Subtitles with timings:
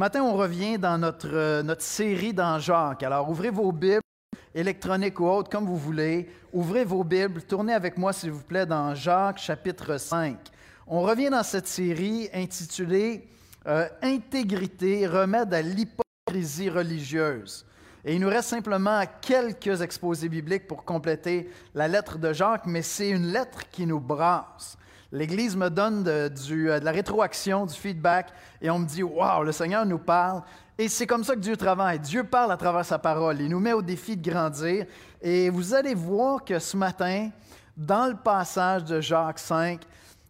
[0.00, 3.02] Matin, on revient dans notre, euh, notre série dans Jacques.
[3.02, 4.00] Alors, ouvrez vos Bibles,
[4.54, 6.26] électroniques ou autres, comme vous voulez.
[6.54, 10.38] Ouvrez vos Bibles, tournez avec moi, s'il vous plaît, dans Jacques, chapitre 5.
[10.86, 13.28] On revient dans cette série intitulée
[13.66, 17.66] euh, Intégrité, remède à l'hypocrisie religieuse.
[18.02, 22.80] Et il nous reste simplement quelques exposés bibliques pour compléter la lettre de Jacques, mais
[22.80, 24.78] c'est une lettre qui nous brasse.
[25.12, 28.32] L'Église me donne euh, de la rétroaction, du feedback,
[28.62, 30.42] et on me dit Waouh, le Seigneur nous parle.
[30.78, 31.98] Et c'est comme ça que Dieu travaille.
[31.98, 33.40] Dieu parle à travers sa parole.
[33.40, 34.86] Il nous met au défi de grandir.
[35.20, 37.30] Et vous allez voir que ce matin,
[37.76, 39.82] dans le passage de Jacques 5,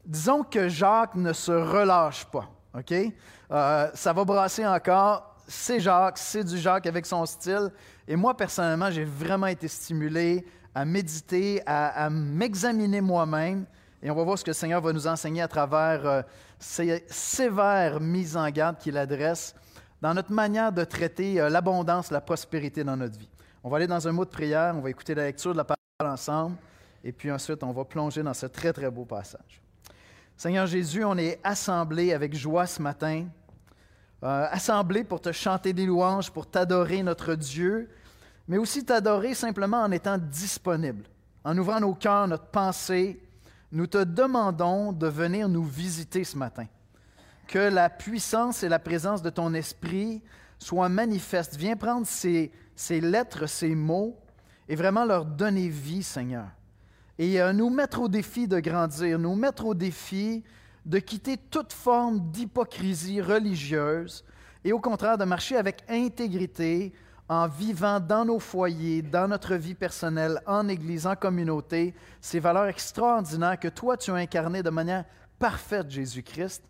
[0.04, 2.50] disons que Jacques ne se relâche pas.
[2.76, 2.92] OK?
[2.92, 5.36] Euh, ça va brasser encore.
[5.46, 7.70] C'est Jacques, c'est du Jacques avec son style.
[8.08, 13.66] Et moi, personnellement, j'ai vraiment été stimulé à méditer, à m'examiner moi-même
[14.02, 16.22] et on va voir ce que le Seigneur va nous enseigner à travers euh,
[16.58, 19.54] ces sévères mises en garde qu'il adresse
[20.00, 23.28] dans notre manière de traiter euh, l'abondance, la prospérité dans notre vie.
[23.62, 25.64] On va aller dans un mot de prière, on va écouter la lecture de la
[25.64, 26.56] parole ensemble,
[27.04, 29.60] et puis ensuite on va plonger dans ce très très beau passage.
[30.34, 33.26] Seigneur Jésus, on est assemblés avec joie ce matin,
[34.22, 37.90] euh, assemblés pour te chanter des louanges, pour t'adorer notre Dieu,
[38.48, 41.04] mais aussi t'adorer simplement en étant disponible,
[41.44, 43.20] en ouvrant nos cœurs, notre pensée,
[43.72, 46.66] nous te demandons de venir nous visiter ce matin.
[47.46, 50.22] Que la puissance et la présence de ton esprit
[50.58, 51.56] soient manifestes.
[51.56, 52.50] Viens prendre ces,
[52.90, 54.16] lettres, ces mots,
[54.68, 56.46] et vraiment leur donner vie, Seigneur.
[57.18, 60.44] Et euh, nous mettre au défi de grandir, nous mettre au défi
[60.86, 64.24] de quitter toute forme d'hypocrisie religieuse
[64.64, 66.92] et au contraire de marcher avec intégrité,
[67.30, 72.66] en vivant dans nos foyers, dans notre vie personnelle, en Église, en communauté, ces valeurs
[72.66, 75.04] extraordinaires que toi, tu as incarnées de manière
[75.38, 76.64] parfaite, Jésus-Christ.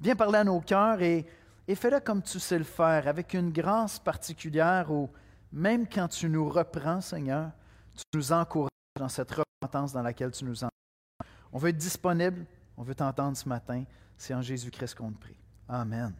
[0.00, 1.26] Viens parler à nos cœurs et,
[1.68, 5.10] et fais-le comme tu sais le faire, avec une grâce particulière où,
[5.52, 7.50] même quand tu nous reprends, Seigneur,
[7.94, 11.34] tu nous encourages dans cette repentance dans laquelle tu nous encourages.
[11.52, 12.46] On veut être disponible,
[12.78, 13.84] on veut t'entendre ce matin.
[14.16, 15.38] C'est en Jésus-Christ qu'on te prie.
[15.68, 16.14] Amen.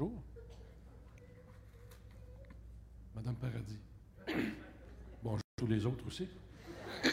[0.00, 0.22] Bonjour.
[3.14, 3.78] Madame Paradis.
[5.22, 6.26] Bonjour tous les autres aussi.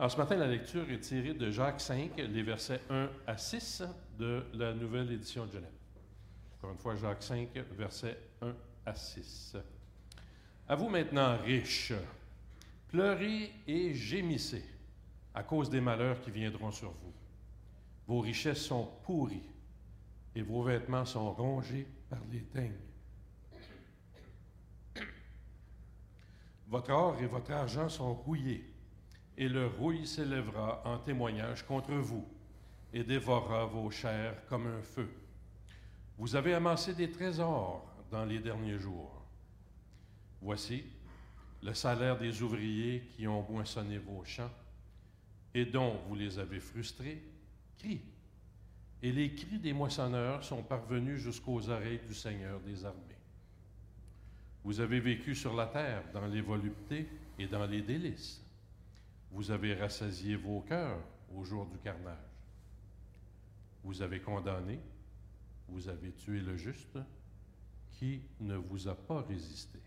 [0.00, 3.84] Alors ce matin, la lecture est tirée de Jacques 5, les versets 1 à 6
[4.18, 5.70] de la nouvelle édition de Genève.
[6.58, 8.52] Encore une fois, Jacques 5, versets 1
[8.84, 9.56] à 6.
[10.66, 11.92] À vous maintenant, riches,
[12.88, 14.64] pleurez et gémissez
[15.34, 17.14] à cause des malheurs qui viendront sur vous.
[18.08, 19.53] Vos richesses sont pourries
[20.34, 22.72] et vos vêtements sont rongés par les teignes.
[26.66, 28.64] Votre or et votre argent sont rouillés,
[29.36, 32.26] et le rouille s'élèvera en témoignage contre vous,
[32.92, 35.08] et dévorera vos chairs comme un feu.
[36.16, 39.22] Vous avez amassé des trésors dans les derniers jours.
[40.40, 40.84] Voici
[41.62, 44.52] le salaire des ouvriers qui ont moissonné vos champs,
[45.54, 47.22] et dont vous les avez frustrés,
[47.78, 48.02] crie
[49.04, 53.18] et les cris des moissonneurs sont parvenus jusqu'aux oreilles du Seigneur des armées.
[54.64, 57.06] Vous avez vécu sur la terre dans les voluptés
[57.38, 58.42] et dans les délices.
[59.30, 61.02] Vous avez rassasié vos cœurs
[61.36, 62.16] au jour du carnage.
[63.82, 64.80] Vous avez condamné,
[65.68, 66.98] vous avez tué le juste,
[67.90, 69.80] qui ne vous a pas résisté.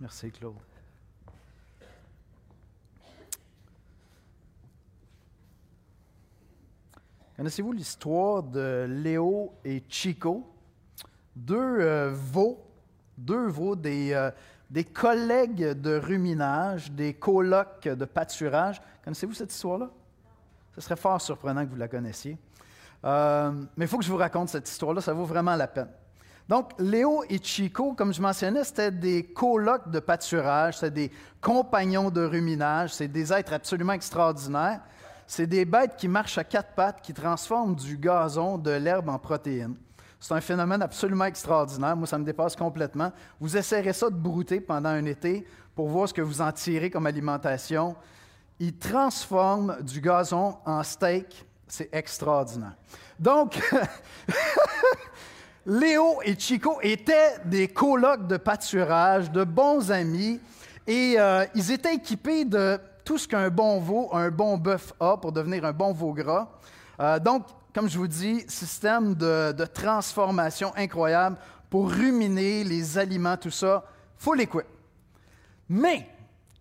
[0.00, 0.56] Merci Claude.
[7.40, 10.46] Connaissez-vous l'histoire de Léo et Chico?
[11.34, 12.62] Deux euh, veaux,
[13.16, 14.30] deux veaux, des, euh,
[14.68, 18.82] des collègues de ruminage, des colocs de pâturage.
[19.02, 19.88] Connaissez-vous cette histoire-là?
[20.74, 22.36] Ce serait fort surprenant que vous la connaissiez.
[23.06, 25.88] Euh, mais il faut que je vous raconte cette histoire-là, ça vaut vraiment la peine.
[26.46, 32.10] Donc, Léo et Chico, comme je mentionnais, c'était des colocs de pâturage, c'était des compagnons
[32.10, 34.82] de ruminage, c'est des êtres absolument extraordinaires.
[35.32, 39.16] C'est des bêtes qui marchent à quatre pattes, qui transforment du gazon, de l'herbe en
[39.16, 39.76] protéines.
[40.18, 41.94] C'est un phénomène absolument extraordinaire.
[41.94, 43.12] Moi, ça me dépasse complètement.
[43.38, 45.46] Vous essayerez ça de brouter pendant un été
[45.76, 47.94] pour voir ce que vous en tirez comme alimentation.
[48.58, 51.46] Ils transforment du gazon en steak.
[51.68, 52.74] C'est extraordinaire.
[53.16, 53.56] Donc,
[55.64, 60.40] Léo et Chico étaient des colocs de pâturage, de bons amis,
[60.88, 65.16] et euh, ils étaient équipés de tout ce qu'un bon veau, un bon bœuf a
[65.16, 66.48] pour devenir un bon veau gras.
[67.00, 71.36] Euh, donc, comme je vous dis, système de, transformation incroyable
[71.68, 73.84] pour ruminer les aliments, tout ça,
[74.16, 74.66] full equip.
[75.68, 76.08] Mais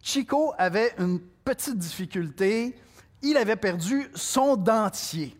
[0.01, 2.75] Chico avait une petite difficulté.
[3.21, 5.35] Il avait perdu son dentier.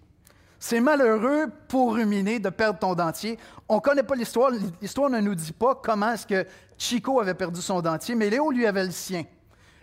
[0.60, 3.38] C'est malheureux pour ruminer de perdre ton dentier.
[3.70, 4.52] On ne connaît pas l'histoire.
[4.82, 6.46] L'histoire ne nous dit pas comment est-ce que
[6.78, 9.24] Chico avait perdu son dentier, mais Léo lui avait le sien.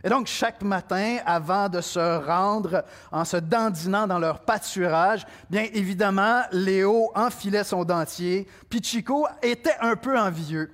[0.04, 5.66] Et donc, chaque matin, avant de se rendre en se dandinant dans leur pâturage, bien
[5.72, 10.70] évidemment, Léo enfilait son dentier, puis Chico était un peu envieux.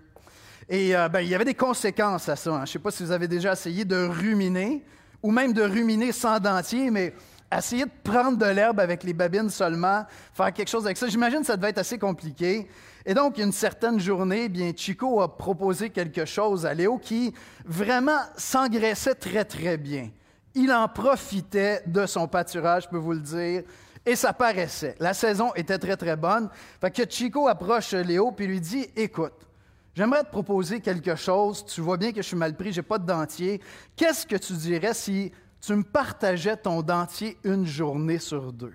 [0.69, 2.50] Et euh, ben, il y avait des conséquences à ça.
[2.50, 2.56] Hein.
[2.58, 4.84] Je ne sais pas si vous avez déjà essayé de ruminer,
[5.22, 7.14] ou même de ruminer sans dentier, mais
[7.56, 10.04] essayer de prendre de l'herbe avec les babines seulement,
[10.34, 12.69] faire quelque chose avec ça, j'imagine que ça devait être assez compliqué.
[13.04, 17.34] Et donc, une certaine journée, bien, Chico a proposé quelque chose à Léo qui
[17.64, 20.10] vraiment s'engraissait très, très bien.
[20.54, 23.62] Il en profitait de son pâturage, je peux vous le dire,
[24.04, 24.96] et ça paraissait.
[24.99, 26.49] La saison était très, très bonne.
[26.81, 29.46] Fait que Chico approche Léo puis lui dit Écoute,
[29.94, 31.64] j'aimerais te proposer quelque chose.
[31.66, 33.60] Tu vois bien que je suis mal pris, j'ai pas de dentier.
[33.96, 38.75] Qu'est-ce que tu dirais si tu me partageais ton dentier une journée sur deux?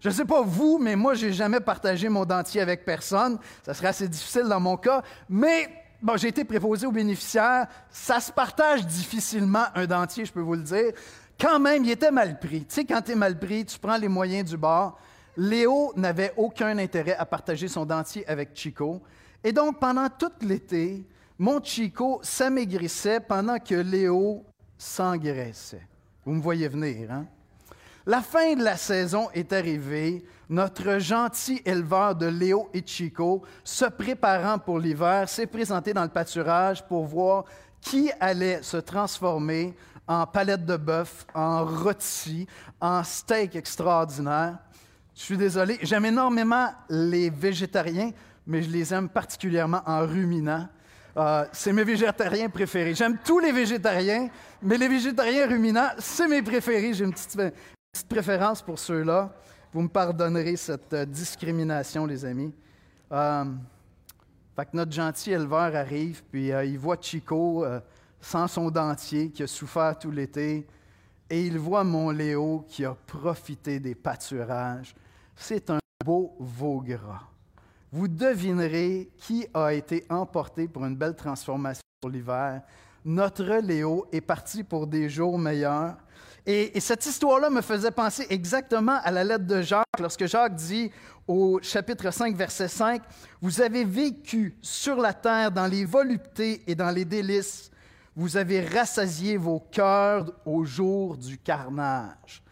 [0.00, 3.38] Je ne sais pas vous, mais moi, je n'ai jamais partagé mon dentier avec personne.
[3.64, 5.02] Ça serait assez difficile dans mon cas.
[5.28, 5.68] Mais
[6.00, 7.66] bon, j'ai été préposé aux bénéficiaires.
[7.90, 10.92] Ça se partage difficilement un dentier, je peux vous le dire.
[11.40, 12.64] Quand même, il était mal pris.
[12.64, 14.98] Tu sais, quand tu es mal pris, tu prends les moyens du bord.
[15.36, 19.00] Léo n'avait aucun intérêt à partager son dentier avec Chico.
[19.42, 21.04] Et donc, pendant tout l'été,
[21.38, 24.44] mon Chico s'amaigrissait pendant que Léo
[24.76, 25.86] s'engraissait.
[26.24, 27.26] Vous me voyez venir, hein?
[28.08, 30.24] La fin de la saison est arrivée.
[30.48, 36.08] Notre gentil éleveur de Léo et Chico, se préparant pour l'hiver, s'est présenté dans le
[36.08, 37.44] pâturage pour voir
[37.82, 39.74] qui allait se transformer
[40.06, 42.46] en palette de bœuf, en rôti,
[42.80, 44.56] en steak extraordinaire.
[45.14, 48.12] Je suis désolé, j'aime énormément les végétariens,
[48.46, 50.66] mais je les aime particulièrement en ruminant.
[51.18, 52.94] Euh, c'est mes végétariens préférés.
[52.94, 54.30] J'aime tous les végétariens,
[54.62, 56.94] mais les végétariens ruminants, c'est mes préférés.
[56.94, 57.36] J'ai une petite,
[57.92, 59.32] petite préférence pour ceux-là.
[59.72, 62.54] Vous me pardonnerez cette euh, discrimination, les amis.
[63.12, 63.44] Euh,
[64.56, 67.64] que notre gentil éleveur arrive, puis euh, il voit Chico
[68.20, 70.66] sans son dentier, qui a souffert tout l'été,
[71.30, 74.96] et il voit mon Léo qui a profité des pâturages.
[75.36, 77.22] C'est un beau veau gras.
[77.92, 82.62] Vous devinerez qui a été emporté pour une belle transformation pour l'hiver.
[83.04, 85.96] Notre Léo est parti pour des jours meilleurs
[86.50, 90.90] et, cette histoire-là me faisait penser exactement à la lettre de Jacques, lorsque Jacques dit
[91.26, 93.02] au chapitre 5, verset 5,
[93.42, 97.70] Vous avez vécu sur la terre dans les voluptés et dans les délices,
[98.16, 102.42] vous avez rassasié vos cœurs au jour du carnage.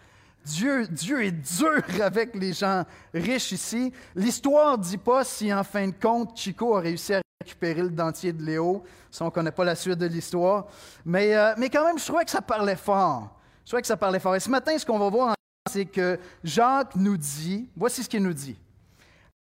[0.45, 2.85] Dieu, Dieu est dur avec les gens
[3.15, 3.95] riches ici.
[4.15, 7.91] L'histoire ne dit pas si, en fin de compte, Chico a réussi à récupérer le
[7.91, 8.85] dentier de Léo.
[9.11, 10.67] Ça, on ne connaît pas la suite de l'histoire.
[11.07, 13.33] Mais, euh, mais quand même, je trouvais que ça parlait fort.
[13.67, 14.37] Crois que ça parlait fort.
[14.37, 15.35] Et ce matin, ce qu'on va voir,
[15.69, 18.57] c'est que Jacques nous dit, voici ce qu'il nous dit.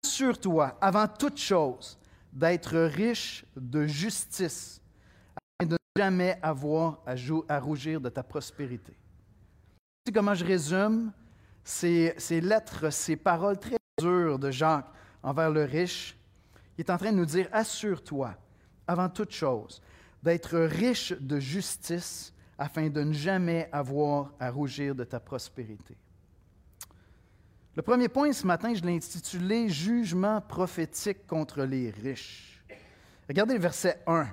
[0.05, 1.97] Assure-toi, avant toute chose,
[2.33, 4.81] d'être riche de justice,
[5.37, 8.93] afin de ne jamais avoir à, rougir de ta prospérité.
[10.05, 11.13] C'est comment je résume?
[11.63, 14.91] Ces, ces lettres, ces paroles très dures de Jacques
[15.23, 16.17] envers le riche.
[16.77, 18.35] Il est en train de nous dire, assure-toi,
[18.89, 19.81] avant toute chose,
[20.23, 25.97] d'être riche de justice, afin de ne jamais avoir à rougir de ta prospérité.
[27.75, 32.63] Le premier point ce matin, je l'ai intitulé Jugement prophétique contre les riches.
[33.27, 34.27] Regardez le verset 1.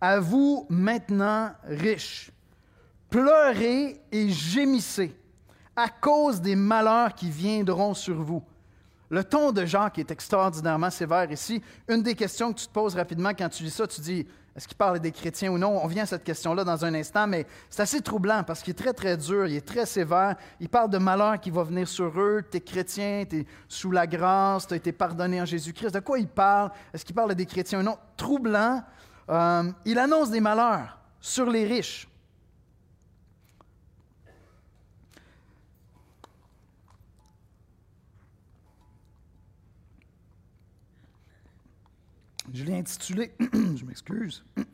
[0.00, 2.30] À vous maintenant, riches,
[3.10, 5.14] pleurez et gémissez
[5.76, 8.42] à cause des malheurs qui viendront sur vous.
[9.10, 11.62] Le ton de Jacques est extraordinairement sévère ici.
[11.88, 14.68] Une des questions que tu te poses rapidement quand tu lis ça, tu dis est-ce
[14.68, 15.80] qu'il parle des chrétiens ou non?
[15.82, 18.74] On vient à cette question-là dans un instant, mais c'est assez troublant parce qu'il est
[18.74, 20.36] très, très dur, il est très sévère.
[20.60, 22.42] Il parle de malheur qui va venir sur eux.
[22.48, 25.92] Tu es chrétien, tu es sous la grâce, tu as été pardonné en Jésus-Christ.
[25.92, 26.70] De quoi il parle?
[26.92, 27.98] Est-ce qu'il parle des chrétiens ou non?
[28.16, 28.84] Troublant.
[29.28, 32.06] Euh, il annonce des malheurs sur les riches.
[42.52, 44.44] Je l'ai intitulé, je m'excuse,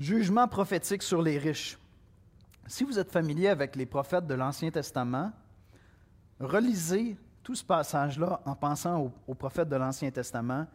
[0.00, 1.78] Jugement prophétique sur les riches.
[2.66, 5.30] Si vous êtes familier avec les prophètes de l'Ancien Testament,
[6.40, 10.66] relisez tout ce passage-là en pensant aux, prophètes de l'Ancien Testament,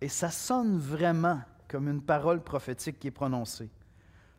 [0.00, 3.70] et ça sonne vraiment comme une parole prophétique qui est prononcée.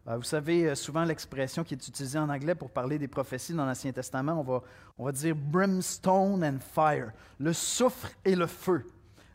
[0.07, 3.53] Euh, vous savez, euh, souvent l'expression qui est utilisée en anglais pour parler des prophéties
[3.53, 4.61] dans l'Ancien Testament, on va,
[4.97, 8.85] on va dire brimstone and fire, le soufre et le feu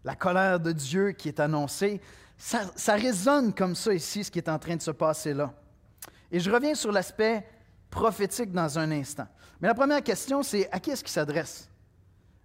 [0.09, 2.01] la colère de Dieu qui est annoncée,
[2.39, 5.53] ça, résonne comme ça ici, ce qui est en train de se passer là.
[6.33, 7.47] Et je reviens sur l'aspect
[7.91, 9.27] prophétique dans un instant.
[9.61, 11.69] Mais la première question, c'est à qui est-ce qu'il s'adresse?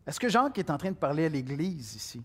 [0.05, 2.21] Est-ce que Jacques est en train de parler à l'Église ici?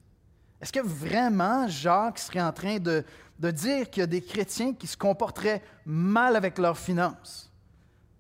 [0.61, 3.04] Est-ce que vraiment Jacques serait en train de
[3.52, 7.49] dire qu'il y a des chrétiens qui se comporteraient mal avec leurs finances?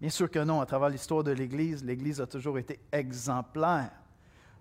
[0.00, 0.60] Bien sûr que non.
[0.60, 3.90] À travers l'histoire de l'Église, l'Église a toujours été exemplaire.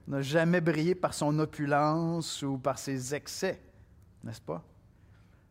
[0.07, 3.61] N'a jamais brillé par son opulence ou par ses excès,
[4.23, 4.63] n'est-ce pas?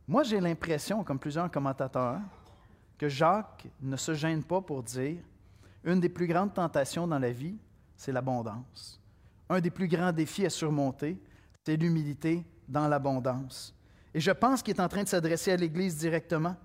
[0.09, 2.21] Moi, j'ai l'impression, comme plusieurs commentateurs,
[2.97, 5.19] que Jacques ne se gêne pas pour dire
[5.85, 7.57] une des plus grandes tentations dans la vie,
[7.97, 9.01] c'est l'abondance.
[9.49, 11.17] Un des plus grands défis à surmonter,
[11.65, 13.75] c'est l'humilité dans l'abondance.
[14.13, 16.57] Et je pense qu'il est en train de s'adresser à l'Église directement.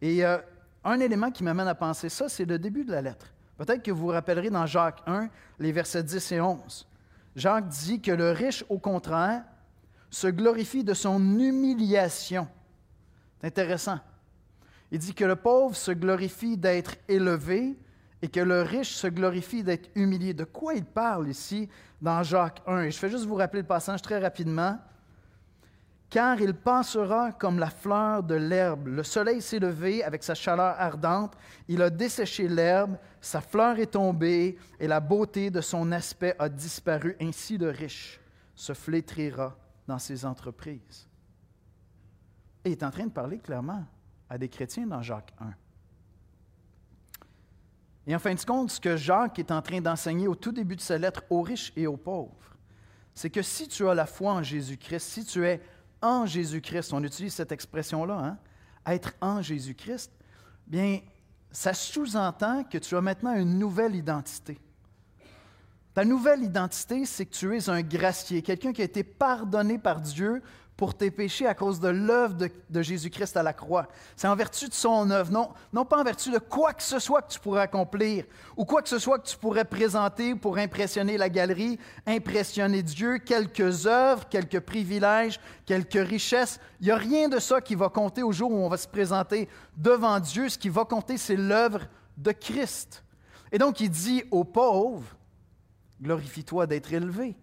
[0.00, 0.38] Et euh,
[0.84, 3.31] un élément qui m'amène à penser ça, c'est le début de la lettre.
[3.64, 5.28] Peut-être que vous vous rappellerez dans Jacques 1,
[5.60, 6.88] les versets 10 et 11.
[7.36, 9.44] Jacques dit que le riche, au contraire,
[10.10, 12.48] se glorifie de son humiliation.
[13.40, 14.00] C'est intéressant.
[14.90, 17.78] Il dit que le pauvre se glorifie d'être élevé
[18.20, 20.34] et que le riche se glorifie d'être humilié.
[20.34, 21.68] De quoi il parle ici
[22.00, 22.82] dans Jacques 1?
[22.82, 24.76] Et je fais juste vous rappeler le passage très rapidement.
[26.12, 28.86] Car il passera comme la fleur de l'herbe.
[28.86, 31.32] Le soleil s'est levé avec sa chaleur ardente,
[31.68, 36.50] il a desséché l'herbe, sa fleur est tombée et la beauté de son aspect a
[36.50, 37.16] disparu.
[37.18, 38.20] Ainsi le riche
[38.54, 39.56] se flétrira
[39.88, 41.08] dans ses entreprises.
[42.66, 43.86] Et il est en train de parler clairement
[44.28, 45.54] à des chrétiens dans Jacques 1.
[48.08, 50.76] Et en fin de compte, ce que Jacques est en train d'enseigner au tout début
[50.76, 52.36] de sa lettre aux riches et aux pauvres,
[53.14, 55.62] c'est que si tu as la foi en Jésus-Christ, si tu es
[56.02, 58.38] en Jésus-Christ, on utilise cette expression-là, hein,
[58.86, 60.10] être en Jésus-Christ,
[60.66, 61.00] bien,
[61.50, 64.58] ça sous-entend que tu as maintenant une nouvelle identité.
[65.94, 70.00] Ta nouvelle identité, c'est que tu es un gracier, quelqu'un qui a été pardonné par
[70.00, 70.42] Dieu
[70.82, 73.86] pour tes péchés à cause de l'œuvre de, Jésus-Christ à la croix.
[74.16, 76.98] C'est en vertu de son œuvre, non, non pas en vertu de quoi que ce
[76.98, 78.24] soit que tu pourrais accomplir
[78.56, 83.18] ou quoi que ce soit que tu pourrais présenter pour impressionner la galerie, impressionner Dieu,
[83.18, 86.58] quelques œuvres, quelques privilèges, quelques richesses.
[86.80, 88.88] Il n'y a rien de ça qui va compter au jour où on va se
[88.88, 90.48] présenter devant Dieu.
[90.48, 91.82] Ce qui va compter, c'est l'œuvre
[92.16, 93.04] de Christ.
[93.52, 95.16] Et donc, il dit aux pauvres,
[96.02, 97.36] glorifie-toi d'être élevé,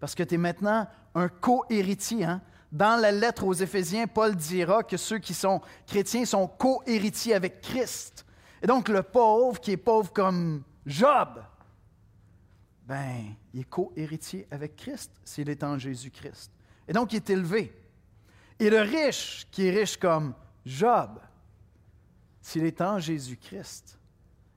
[0.00, 2.24] parce que tu es maintenant un co-héritier.
[2.24, 2.40] Hein?
[2.70, 7.62] Dans la lettre aux Éphésiens, Paul dira que ceux qui sont chrétiens sont co-héritiers avec
[7.62, 8.26] Christ.
[8.62, 11.42] Et donc le pauvre, qui est pauvre comme Job,
[12.86, 16.50] ben, il est co-héritier avec Christ s'il est en Jésus-Christ.
[16.86, 17.72] Et donc il est élevé.
[18.58, 20.34] Et le riche, qui est riche comme
[20.66, 21.20] Job,
[22.40, 23.98] s'il est en Jésus-Christ,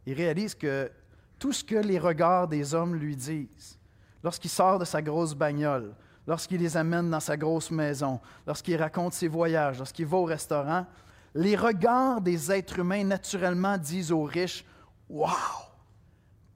[0.05, 0.91] il réalise que
[1.37, 3.77] tout ce que les regards des hommes lui disent,
[4.23, 5.93] lorsqu'il sort de sa grosse bagnole,
[6.27, 10.85] lorsqu'il les amène dans sa grosse maison, lorsqu'il raconte ses voyages, lorsqu'il va au restaurant,
[11.33, 14.65] les regards des êtres humains naturellement disent aux riches
[15.09, 15.29] Wow,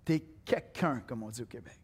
[0.06, 1.80] t'es quelqu'un, comme on dit au Québec.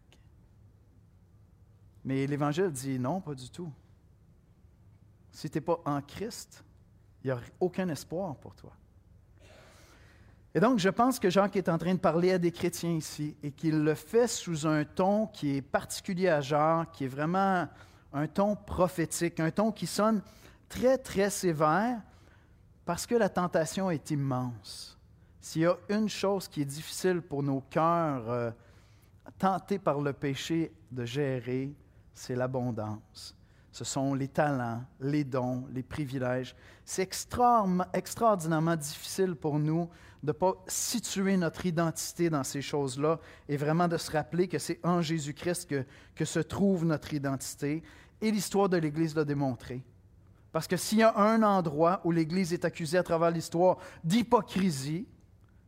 [2.04, 3.72] Mais l'Évangile dit non, pas du tout.
[5.32, 6.64] Si tu pas en Christ,
[7.24, 8.72] il n'y a aucun espoir pour toi.
[10.54, 13.38] Et donc, je pense que Jacques est en train de parler à des chrétiens ici
[13.42, 17.68] et qu'il le fait sous un ton qui est particulier à Jacques, qui est vraiment
[18.12, 20.22] un ton prophétique, un ton qui sonne
[20.68, 22.02] très, très sévère
[22.84, 24.98] parce que la tentation est immense.
[25.40, 28.52] S'il y a une chose qui est difficile pour nos cœurs euh,
[29.40, 31.74] tentés par le péché de gérer,
[32.14, 33.36] c'est l'abondance
[33.72, 36.56] ce sont les talents, les dons, les privilèges.
[36.84, 39.90] C'est extraordinairement difficile pour nous
[40.24, 44.60] de ne pas situer notre identité dans ces choses-là et vraiment de se rappeler que
[44.60, 45.86] c'est en Jésus-Christ que,
[46.16, 47.82] que se trouve notre identité.
[48.22, 49.82] Et l'histoire de l'Église l'a démontré.
[50.52, 55.08] Parce que s'il y a un endroit où l'Église est accusée à travers l'histoire d'hypocrisie,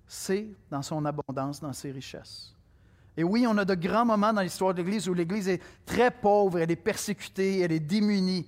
[0.05, 2.52] c'est dans son abondance, dans ses richesses.
[3.15, 6.09] Et oui, on a de grands moments dans l'histoire de l'Église où l'Église est très
[6.09, 8.47] pauvre, elle est persécutée, elle est démunie,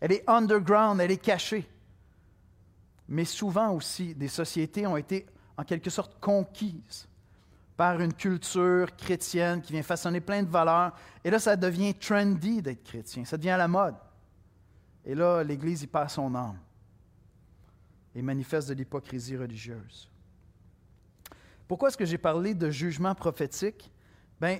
[0.00, 1.66] elle est underground, elle est cachée.
[3.08, 7.08] Mais souvent aussi, des sociétés ont été en quelque sorte conquises
[7.76, 10.92] par une culture chrétienne qui vient façonner plein de valeurs.
[11.24, 13.96] Et là, ça devient trendy d'être chrétien, ça devient à la mode.
[15.06, 16.58] Et là, l'Église y perd son âme
[18.14, 20.10] et manifeste de l'hypocrisie religieuse.
[21.70, 23.92] Pourquoi est-ce que j'ai parlé de jugement prophétique?
[24.40, 24.58] Bien,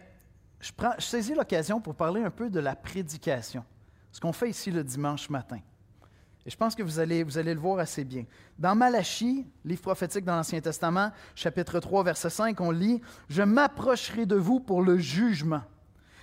[0.60, 3.64] je, saisis l'occasion pour parler un peu de la prédication,
[4.12, 5.58] ce qu'on fait ici le dimanche matin.
[6.46, 8.26] Et je pense que vous allez, vous allez le voir assez bien.
[8.56, 14.24] Dans Malachie, livre prophétique dans l'Ancien Testament, chapitre 3, verset 5, on lit Je m'approcherai
[14.24, 15.62] de vous pour le jugement,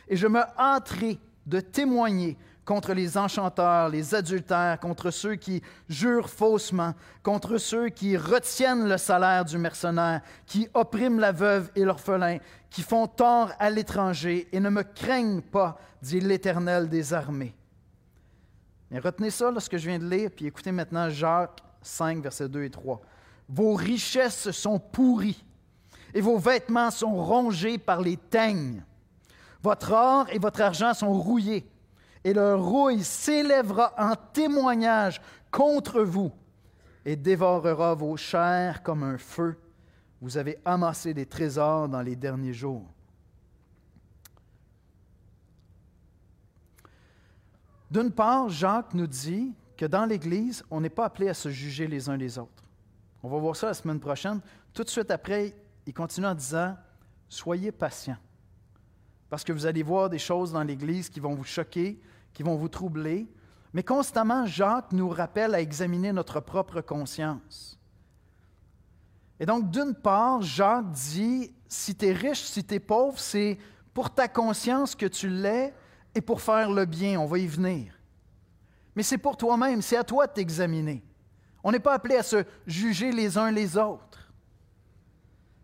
[0.08, 2.38] et je me hâterai de témoigner
[2.68, 6.94] contre les enchanteurs, les adultères, contre ceux qui jurent faussement,
[7.24, 12.82] contre ceux qui retiennent le salaire du mercenaire, qui oppriment la veuve et l'orphelin, qui
[12.82, 17.56] font tort à l'étranger et ne me craignent pas, dit l'Éternel des armées.
[18.92, 22.50] Mais retenez ça, ce que je viens de lire, puis écoutez maintenant Jacques 5, versets
[22.50, 23.00] 2 et 3.
[23.48, 25.42] Vos richesses sont pourries
[26.14, 28.84] et vos vêtements sont rongés par les teignes.
[29.64, 31.66] Votre or et votre argent sont rouillés
[32.28, 36.34] et leur rouille s'élèvera en témoignage contre vous
[37.06, 39.58] et dévorera vos chairs comme un feu.
[40.20, 42.86] Vous avez amassé des trésors dans les derniers jours.
[47.90, 51.88] D'une part, Jacques nous dit que dans l'Église, on n'est pas appelé à se juger
[51.88, 52.66] les uns les autres.
[53.24, 54.42] On va voir ça la semaine prochaine.
[54.74, 55.56] Tout de suite après,
[55.86, 56.76] il continue en disant,
[57.30, 58.18] Soyez patients,
[59.30, 62.02] parce que vous allez voir des choses dans l'Église qui vont vous choquer,
[62.38, 63.28] qui vont vous troubler.
[63.74, 67.80] Mais constamment, Jacques nous rappelle à examiner notre propre conscience.
[69.40, 73.58] Et donc, d'une part, Jacques dit, si tu es riche, si tu es pauvre, c'est
[73.92, 75.74] pour ta conscience que tu l'es
[76.14, 77.20] et pour faire le bien.
[77.20, 77.92] On va y venir.
[78.96, 81.04] Mais c'est pour toi-même, c'est à toi de t'examiner.
[81.64, 84.32] On n'est pas appelé à se juger les uns les autres.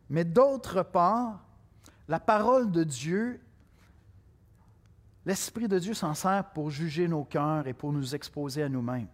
[0.10, 1.46] Mais d'autre part,
[2.08, 3.43] la parole de Dieu,
[5.26, 9.08] l'Esprit de Dieu s'en sert pour juger nos cœurs et pour nous exposer à nous-mêmes.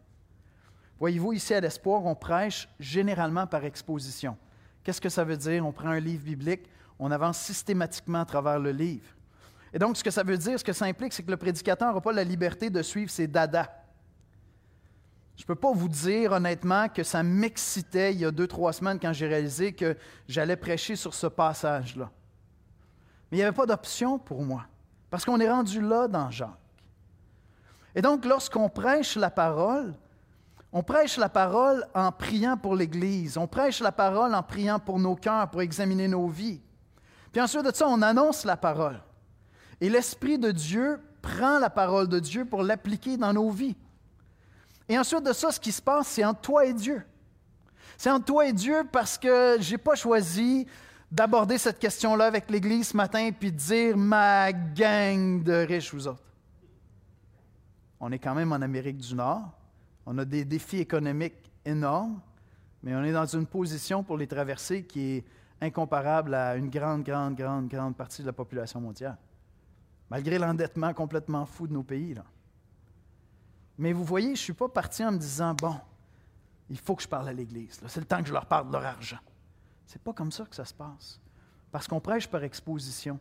[0.99, 4.37] Voyez-vous, ici à l'Espoir, on prêche généralement par exposition.
[4.83, 5.65] Qu'est-ce que ça veut dire?
[5.65, 9.07] On prend un livre biblique, on avance systématiquement à travers le livre.
[9.73, 11.87] Et donc, ce que ça veut dire, ce que ça implique, c'est que le prédicateur
[11.87, 13.69] n'aura pas la liberté de suivre ses dadas.
[15.37, 18.73] Je ne peux pas vous dire honnêtement que ça m'excitait il y a deux, trois
[18.73, 19.95] semaines quand j'ai réalisé que
[20.27, 22.11] j'allais prêcher sur ce passage-là.
[23.31, 24.65] Mais il n'y avait pas d'option pour moi,
[25.09, 26.49] parce qu'on est rendu là dans Jacques.
[27.95, 29.95] Et donc, lorsqu'on prêche la parole,
[30.71, 34.99] on prêche la parole en priant pour l'Église, on prêche la parole en priant pour
[34.99, 36.61] nos cœurs, pour examiner nos vies.
[37.31, 39.01] Puis ensuite de ça, on annonce la parole.
[39.81, 43.75] Et l'Esprit de Dieu prend la parole de Dieu pour l'appliquer dans nos vies.
[44.87, 47.03] Et ensuite de ça, ce qui se passe, c'est entre toi et Dieu.
[47.97, 50.67] C'est entre toi et Dieu parce que je n'ai pas choisi
[51.11, 56.07] d'aborder cette question-là avec l'Église ce matin puis de dire ma gang de riches, vous
[56.07, 56.23] autres.
[57.99, 59.51] On est quand même en Amérique du Nord.
[60.05, 62.19] On a des défis économiques énormes,
[62.81, 65.25] mais on est dans une position pour les traverser qui est
[65.61, 69.17] incomparable à une grande, grande, grande, grande partie de la population mondiale.
[70.09, 72.13] Malgré l'endettement complètement fou de nos pays.
[72.13, 72.23] Là.
[73.77, 75.75] Mais vous voyez, je ne suis pas parti en me disant, bon,
[76.69, 77.79] il faut que je parle à l'Église.
[77.87, 79.19] C'est le temps que je leur parle de leur argent.
[79.89, 81.19] Ce n'est pas comme ça que ça se passe.
[81.71, 83.19] Parce qu'on prêche par exposition.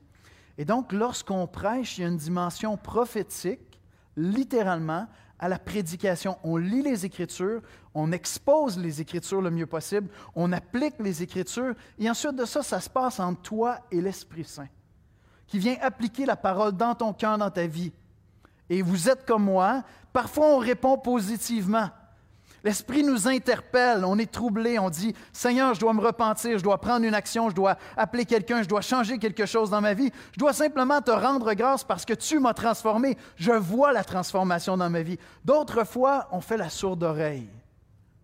[0.58, 3.80] Et donc, lorsqu'on prêche, il y a une dimension prophétique,
[4.18, 5.06] littéralement,
[5.38, 6.36] à la prédication.
[6.44, 7.62] On lit les Écritures,
[7.94, 12.62] on expose les Écritures le mieux possible, on applique les Écritures, et ensuite de ça,
[12.62, 14.68] ça se passe entre toi et l'Esprit Saint,
[15.46, 17.92] qui vient appliquer la parole dans ton cœur, dans ta vie.
[18.68, 21.90] Et vous êtes comme moi, Parfois, on répond positivement.
[22.64, 26.80] L'Esprit nous interpelle, on est troublé, on dit, Seigneur, je dois me repentir, je dois
[26.80, 30.10] prendre une action, je dois appeler quelqu'un, je dois changer quelque chose dans ma vie,
[30.32, 34.76] je dois simplement te rendre grâce parce que tu m'as transformé, je vois la transformation
[34.76, 35.18] dans ma vie.
[35.44, 37.48] D'autres fois, on fait la sourde oreille,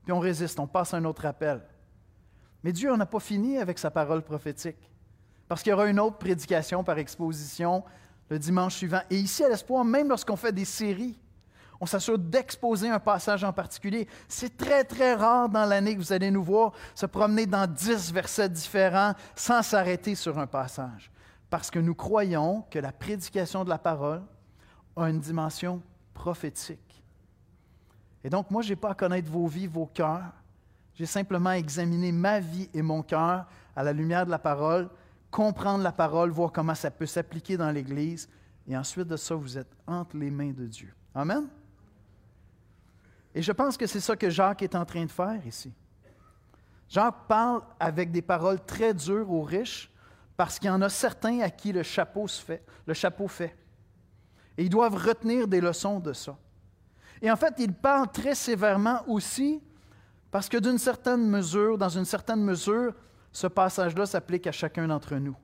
[0.02, 1.62] puis on résiste, on passe un autre appel.
[2.64, 4.90] Mais Dieu n'a pas fini avec sa parole prophétique,
[5.46, 7.84] parce qu'il y aura une autre prédication par exposition
[8.30, 9.02] le dimanche suivant.
[9.10, 11.18] Et ici, à l'Espoir, même lorsqu'on fait des séries,
[11.84, 14.08] on s'assure d'exposer un passage en particulier.
[14.26, 18.10] C'est très, très rare dans l'année que vous allez nous voir se promener dans dix
[18.10, 21.12] versets différents sans s'arrêter sur un passage.
[21.50, 24.22] Parce que nous croyons que la prédication de la parole
[24.96, 25.82] a une dimension
[26.14, 27.04] prophétique.
[28.24, 30.32] Et donc, moi, je n'ai pas à connaître vos vies, vos cœurs.
[30.94, 33.44] J'ai simplement examiné ma vie et mon cœur
[33.76, 34.88] à la lumière de la parole,
[35.30, 38.26] comprendre la parole, voir comment ça peut s'appliquer dans l'Église.
[38.66, 40.94] Et ensuite de ça, vous êtes entre les mains de Dieu.
[41.14, 41.46] Amen?
[43.34, 45.72] Et je pense que c'est ça que Jacques est en train de faire ici.
[46.88, 49.90] Jacques parle avec des paroles très dures aux riches
[50.36, 53.56] parce qu'il y en a certains à qui le chapeau, se fait, le chapeau fait.
[54.56, 56.36] Et ils doivent retenir des leçons de ça.
[57.20, 59.60] Et en fait, il parle très sévèrement aussi
[60.30, 62.92] parce que d'une certaine mesure, dans une certaine mesure,
[63.32, 65.36] ce passage-là s'applique à chacun d'entre nous.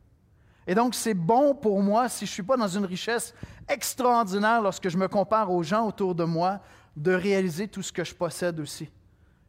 [0.66, 3.35] Et donc, c'est bon pour moi, si je ne suis pas dans une richesse
[3.68, 6.61] extraordinaire lorsque je me compare aux gens autour de moi,
[6.96, 8.90] de réaliser tout ce que je possède aussi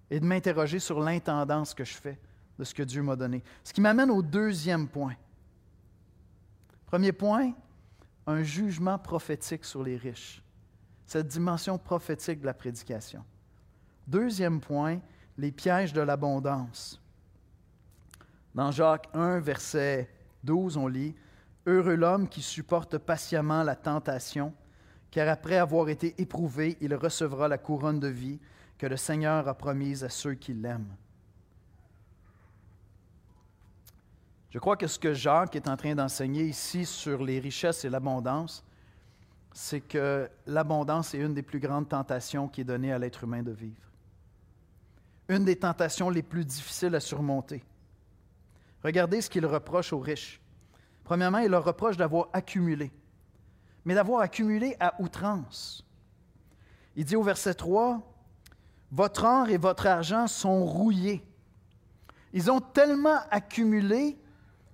[0.10, 2.20] et de m'interroger sur l'intendance que je fais
[2.60, 3.44] de ce que Dieu m'a donné.
[3.64, 5.16] Ce qui m'amène au deuxième point.
[6.86, 7.54] Premier point,
[8.28, 10.44] un jugement prophétique sur les riches.
[11.06, 13.26] cette dimension prophétique de la prédication.
[14.08, 15.00] Deuxième point,
[15.38, 17.02] les pièges de l'abondance.
[18.56, 20.10] Dans Jacques 1, verset
[20.44, 21.16] 12, on lit
[21.66, 24.54] Heureux l'homme qui supporte patiemment la tentation,
[25.12, 28.40] car après avoir été éprouvé, il recevra la couronne de vie
[28.78, 30.96] que le Seigneur a promise à ceux qui l'aiment.
[34.50, 37.90] Je crois que ce que Jacques est en train d'enseigner ici sur les richesses et
[37.90, 38.66] l'abondance,
[39.54, 43.44] c'est que l'abondance est une des plus grandes tentations qui est donnée à l'être humain
[43.44, 43.92] de vivre.
[45.30, 47.64] Une des tentations les plus difficiles à surmonter.
[48.84, 50.42] Regardez ce qu'il reproche aux riches.
[51.04, 52.92] Premièrement, il leur reproche d'avoir accumulé,
[53.86, 55.86] mais d'avoir accumulé à outrance.
[56.96, 58.02] Il dit au verset 3,
[58.92, 61.26] Votre or et votre argent sont rouillés.
[62.34, 64.18] Ils ont tellement accumulé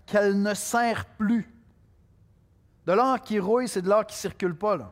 [0.06, 1.54] qu'elle ne sert plus.
[2.86, 4.78] De l'or qui rouille, c'est de l'or qui ne circule pas.
[4.78, 4.92] Là.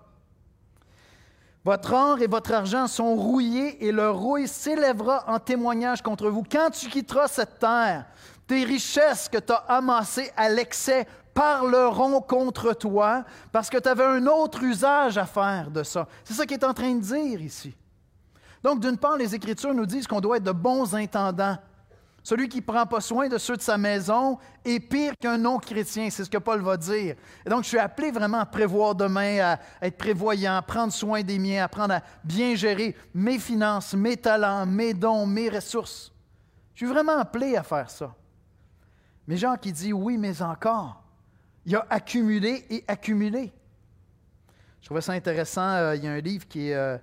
[1.64, 6.44] Votre or et votre argent sont rouillés et leur rouille s'élèvera en témoignage contre vous.
[6.44, 8.06] Quand tu quitteras cette terre,
[8.46, 14.06] tes richesses que tu as amassées à l'excès parleront contre toi parce que tu avais
[14.06, 16.08] un autre usage à faire de ça.
[16.24, 17.76] C'est ça qu'il est en train de dire ici.
[18.64, 21.58] Donc, d'une part, les Écritures nous disent qu'on doit être de bons intendants.
[22.24, 26.10] Celui qui ne prend pas soin de ceux de sa maison est pire qu'un non-chrétien,
[26.10, 27.16] c'est ce que Paul va dire.
[27.46, 31.22] Et donc, je suis appelé vraiment à prévoir demain, à être prévoyant, à prendre soin
[31.22, 36.12] des miens, à apprendre à bien gérer mes finances, mes talents, mes dons, mes ressources.
[36.74, 38.16] Je suis vraiment appelé à faire ça.
[39.28, 41.05] Mais Jean qui dit oui, mais encore,
[41.66, 43.52] il a accumulé et accumulé.
[44.82, 45.68] Je trouvais ça intéressant.
[45.68, 46.98] Euh, il y a un livre qui est, euh,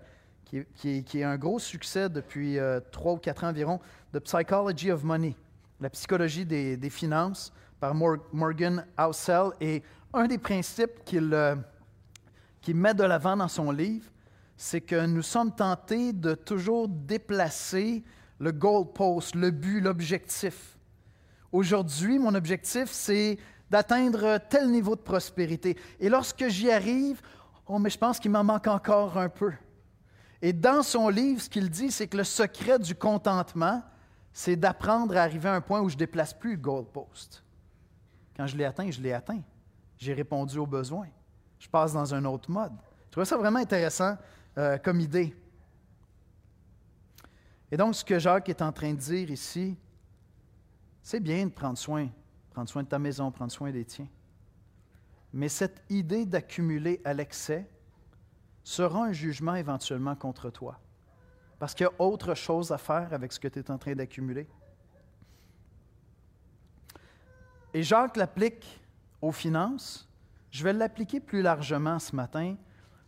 [0.45, 3.81] qui, est, un gros succès depuis euh, trois ou quatre ans environ,
[4.13, 5.35] The Psychology of Money,
[5.81, 9.51] la psychologie des, finances, par Morgan Housel.
[9.61, 9.83] Et
[10.15, 11.27] un des principes qu'il
[12.77, 14.09] met de l'avant dans son livre,
[14.57, 18.05] c'est que nous sommes tentés de toujours déplacer
[18.39, 20.79] le goalpost, le but, l'objectif.
[21.51, 23.39] Aujourd'hui, mon objectif, c'est
[23.73, 25.79] d'atteindre tel niveau de prospérité.
[25.99, 27.23] Et lorsque j'y arrive,
[27.67, 29.51] oh, mais je pense qu'il m'en manque encore un peu.
[30.43, 33.83] Et dans son livre, ce qu'il dit, c'est que le secret du contentement,
[34.31, 37.43] c'est d'apprendre à arriver à un point où je ne déplace plus le goalpost.
[38.37, 39.41] Quand je l'ai atteint, je l'ai atteint.
[39.97, 41.09] J'ai répondu aux besoins.
[41.59, 42.73] Je passe dans un autre mode.
[43.07, 44.19] Je trouve ça vraiment intéressant
[44.59, 45.35] euh, comme idée.
[47.71, 49.79] Et donc, ce que Jacques est en train de dire ici,
[51.03, 52.09] c'est bien de prendre soin,
[52.53, 54.09] prendre soin de ta maison, prendre soin des tiens.
[55.33, 57.69] Mais cette idée d'accumuler à l'excès,
[58.65, 60.79] sera un jugement éventuellement contre toi.
[61.59, 63.95] Parce qu'il y a autre chose à faire avec ce que tu es en train
[63.95, 64.49] d'accumuler.
[67.75, 68.81] Et Jacques l'applique
[69.21, 70.09] aux finances.
[70.51, 72.57] Je vais l'appliquer plus largement ce matin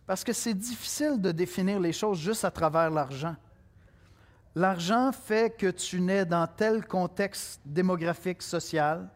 [0.06, 3.36] parce que c'est difficile de définir les choses juste à travers l'argent.
[4.54, 9.10] L'argent fait que tu nais dans tel contexte démographique, social,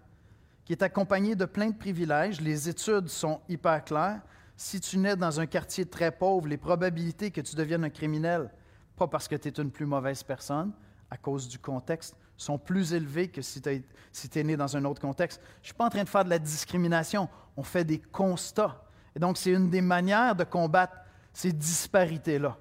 [0.69, 2.43] qui est accompagné de plein de privilèges.
[2.43, 4.21] Les études sont hyper claires
[4.55, 8.51] si tu nais dans un quartier très pauvre, les probabilités que tu deviennes un criminel,
[8.95, 10.73] pas parce que tu es une plus mauvaise personne,
[11.11, 15.01] à cause du contexte, sont plus élevées que si tu es, né dans un autre
[15.01, 15.41] contexte.
[15.41, 18.85] Je ne suis pas en train de faire de la discrimination, on fait des constats.
[19.17, 20.99] Et donc, c'est une des manières de combattre
[21.33, 22.59] ces disparités-là.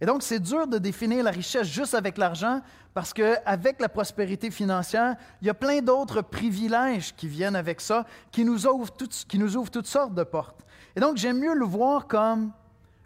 [0.00, 2.60] Et donc, c'est dur de définir la richesse juste avec l'argent
[2.92, 8.04] parce qu'avec la prospérité financière, il y a plein d'autres privilèges qui viennent avec ça,
[8.30, 10.64] qui nous, ouvrent toutes, qui nous ouvrent toutes sortes de portes.
[10.96, 12.52] Et donc, j'aime mieux le voir comme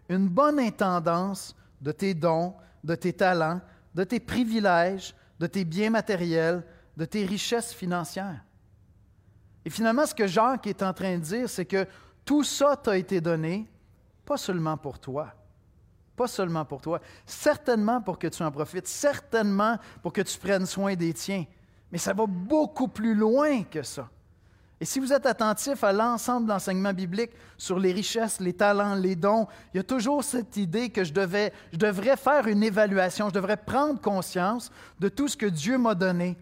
[0.09, 3.61] une bonne intendance de tes dons, de tes talents,
[3.93, 6.63] de tes privilèges, de tes biens matériels,
[6.97, 8.43] de tes richesses financières.
[9.63, 11.85] Et finalement, ce que Jacques est en train de dire, c'est que
[12.25, 13.69] tout ça t'a été donné,
[14.25, 15.33] pas seulement pour toi,
[16.19, 20.65] pas seulement pour toi, certainement pour que tu en profites, certainement pour que tu prennes
[20.65, 21.45] soin des tiens,
[21.89, 24.09] mais ça va beaucoup plus loin que ça.
[24.81, 28.95] Et si vous êtes attentif à l'ensemble de l'enseignement biblique sur les richesses, les talents,
[28.95, 33.29] les dons, il y a toujours cette idée que je, je devrais faire une évaluation,
[33.29, 36.37] je devrais prendre conscience de tout ce que Dieu m'a donné,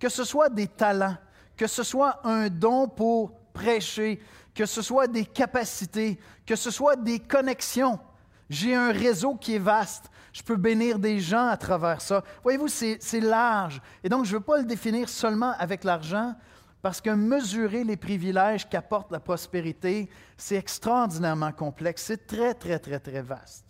[0.00, 1.16] que ce soit des talents,
[1.56, 4.20] que ce soit un don pour prêcher,
[4.52, 8.00] que ce soit des capacités, que ce soit des connexions.
[8.48, 10.10] J'ai un réseau qui est vaste.
[10.32, 12.22] Je peux bénir des gens à travers ça.
[12.42, 13.80] Voyez-vous, c'est large.
[14.04, 16.34] Et donc, je ne veux pas le définir seulement avec l'argent,
[16.82, 22.04] parce que mesurer les privilèges qu'apporte la prospérité, c'est extraordinairement complexe.
[22.04, 23.64] C'est très, très, très, très vaste.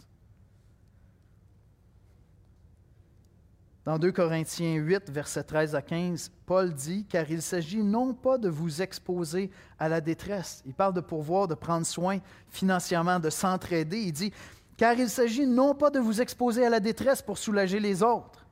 [3.87, 8.37] Dans 2 Corinthiens 8, versets 13 à 15, Paul dit, car il s'agit non pas
[8.37, 10.61] de vous exposer à la détresse.
[10.67, 12.19] Il parle de pourvoir, de prendre soin
[12.51, 13.99] financièrement, de s'entraider.
[13.99, 14.33] Il dit,
[14.77, 18.47] car il s'agit non pas de vous exposer à la détresse pour soulager les autres,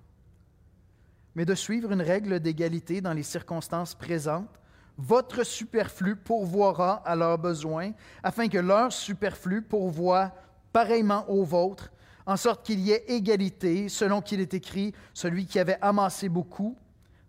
[1.35, 4.61] mais de suivre une règle d'égalité dans les circonstances présentes.
[4.97, 10.33] Votre superflu pourvoira à leurs besoins, afin que leur superflu pourvoie
[10.73, 11.91] pareillement au vôtre
[12.27, 16.77] en sorte qu'il y ait égalité, selon qu'il est écrit, celui qui avait amassé beaucoup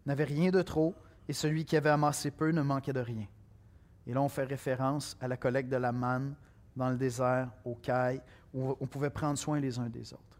[0.05, 0.95] n'avait rien de trop,
[1.27, 3.25] et celui qui avait amassé peu ne manquait de rien.
[4.07, 6.35] Et là, on fait référence à la collecte de la manne
[6.75, 8.21] dans le désert, au caille,
[8.55, 10.39] on pouvait prendre soin les uns des autres.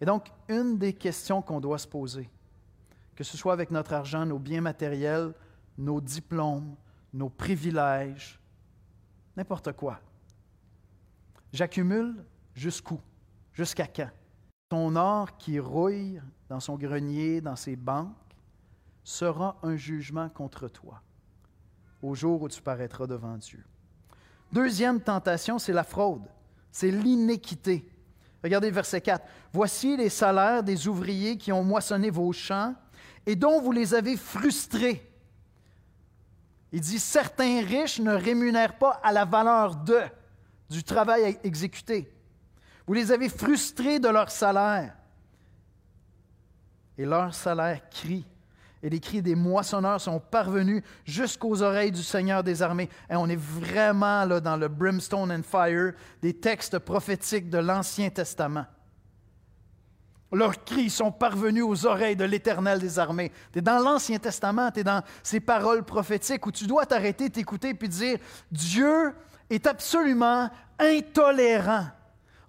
[0.00, 2.28] Et donc, une des questions qu'on doit se poser,
[3.14, 5.32] que ce soit avec notre argent, nos biens matériels,
[5.78, 6.76] nos diplômes,
[7.12, 8.40] nos privilèges,
[9.36, 10.00] n'importe quoi,
[11.52, 12.24] j'accumule
[12.54, 13.00] jusqu'où
[13.52, 14.10] Jusqu'à quand?
[14.68, 18.16] Ton or qui rouille dans son grenier, dans ses banques,
[19.04, 21.02] sera un jugement contre toi
[22.02, 23.64] au jour où tu paraîtras devant Dieu.
[24.52, 26.26] Deuxième tentation, c'est la fraude,
[26.72, 27.86] c'est l'iniquité.
[28.42, 29.24] Regardez verset 4.
[29.52, 32.74] Voici les salaires des ouvriers qui ont moissonné vos champs
[33.26, 35.08] et dont vous les avez frustrés.
[36.72, 40.00] Il dit, certains riches ne rémunèrent pas à la valeur de,
[40.70, 42.10] du travail exécuté.
[42.86, 44.96] Vous les avez frustrés de leur salaire.
[46.96, 48.24] Et leur salaire crie.
[48.82, 52.88] Et les cris des moissonneurs sont parvenus jusqu'aux oreilles du Seigneur des armées.
[53.08, 58.10] Et on est vraiment là dans le brimstone and fire des textes prophétiques de l'Ancien
[58.10, 58.66] Testament.
[60.32, 63.30] Leurs cris sont parvenus aux oreilles de l'Éternel des armées.
[63.52, 67.28] Tu es dans l'Ancien Testament, tu es dans ces paroles prophétiques où tu dois t'arrêter,
[67.28, 68.18] t'écouter et dire
[68.50, 69.14] Dieu
[69.50, 71.86] est absolument intolérant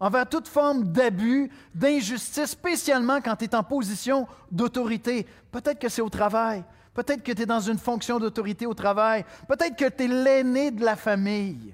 [0.04, 5.26] envers toute forme d'abus, d'injustice, spécialement quand tu es en position d'autorité.
[5.50, 9.24] Peut-être que c'est au travail, peut-être que tu es dans une fonction d'autorité au travail,
[9.48, 11.74] peut-être que tu es l'aîné de la famille.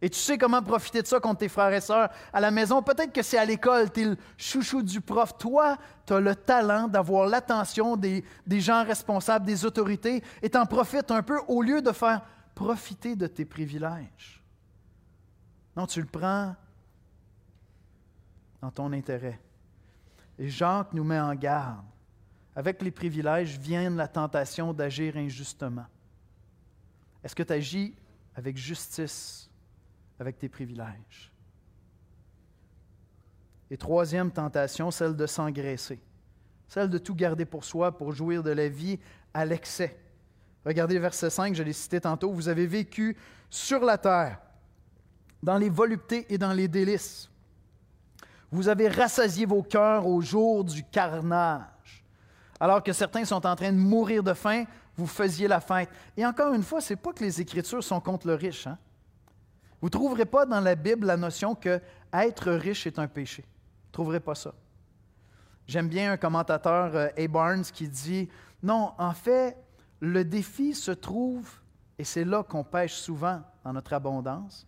[0.00, 2.80] Et tu sais comment profiter de ça contre tes frères et sœurs à la maison.
[2.80, 5.36] Peut-être que c'est à l'école, tu es le chouchou du prof.
[5.36, 10.66] Toi, tu as le talent d'avoir l'attention des, des, gens responsables, des autorités, et t'en
[10.66, 12.20] profites un peu au lieu de faire
[12.54, 14.44] profiter de tes privilèges.
[15.76, 16.54] Non, tu le prends
[18.64, 19.38] dans ton intérêt.
[20.38, 21.84] Et Jacques nous met en garde.
[22.56, 25.84] Avec les privilèges vient la tentation d'agir injustement.
[27.22, 27.94] Est-ce que tu agis
[28.34, 29.50] avec justice
[30.18, 31.30] avec tes privilèges?
[33.70, 36.00] Et troisième tentation, celle de s'engraisser,
[36.66, 38.98] celle de tout garder pour soi pour jouir de la vie
[39.34, 40.00] à l'excès.
[40.64, 43.14] Regardez verset 5, je l'ai cité tantôt, vous avez vécu
[43.50, 44.40] sur la terre,
[45.42, 47.28] dans les voluptés et dans les délices.
[48.54, 52.04] Vous avez rassasié vos cœurs au jour du carnage.
[52.60, 54.62] Alors que certains sont en train de mourir de faim,
[54.96, 55.88] vous faisiez la fête.
[56.16, 58.68] Et encore une fois, ce n'est pas que les Écritures sont contre le riche.
[58.68, 58.78] Hein?
[59.80, 61.80] Vous ne trouverez pas dans la Bible la notion que
[62.12, 63.42] être riche est un péché.
[63.42, 64.54] Vous ne trouverez pas ça.
[65.66, 67.26] J'aime bien un commentateur, euh, A.
[67.26, 68.28] Barnes, qui dit
[68.62, 69.56] Non, en fait,
[69.98, 71.50] le défi se trouve,
[71.98, 74.64] et c'est là qu'on pêche souvent dans notre abondance,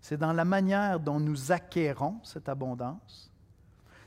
[0.00, 3.27] c'est dans la manière dont nous acquérons cette abondance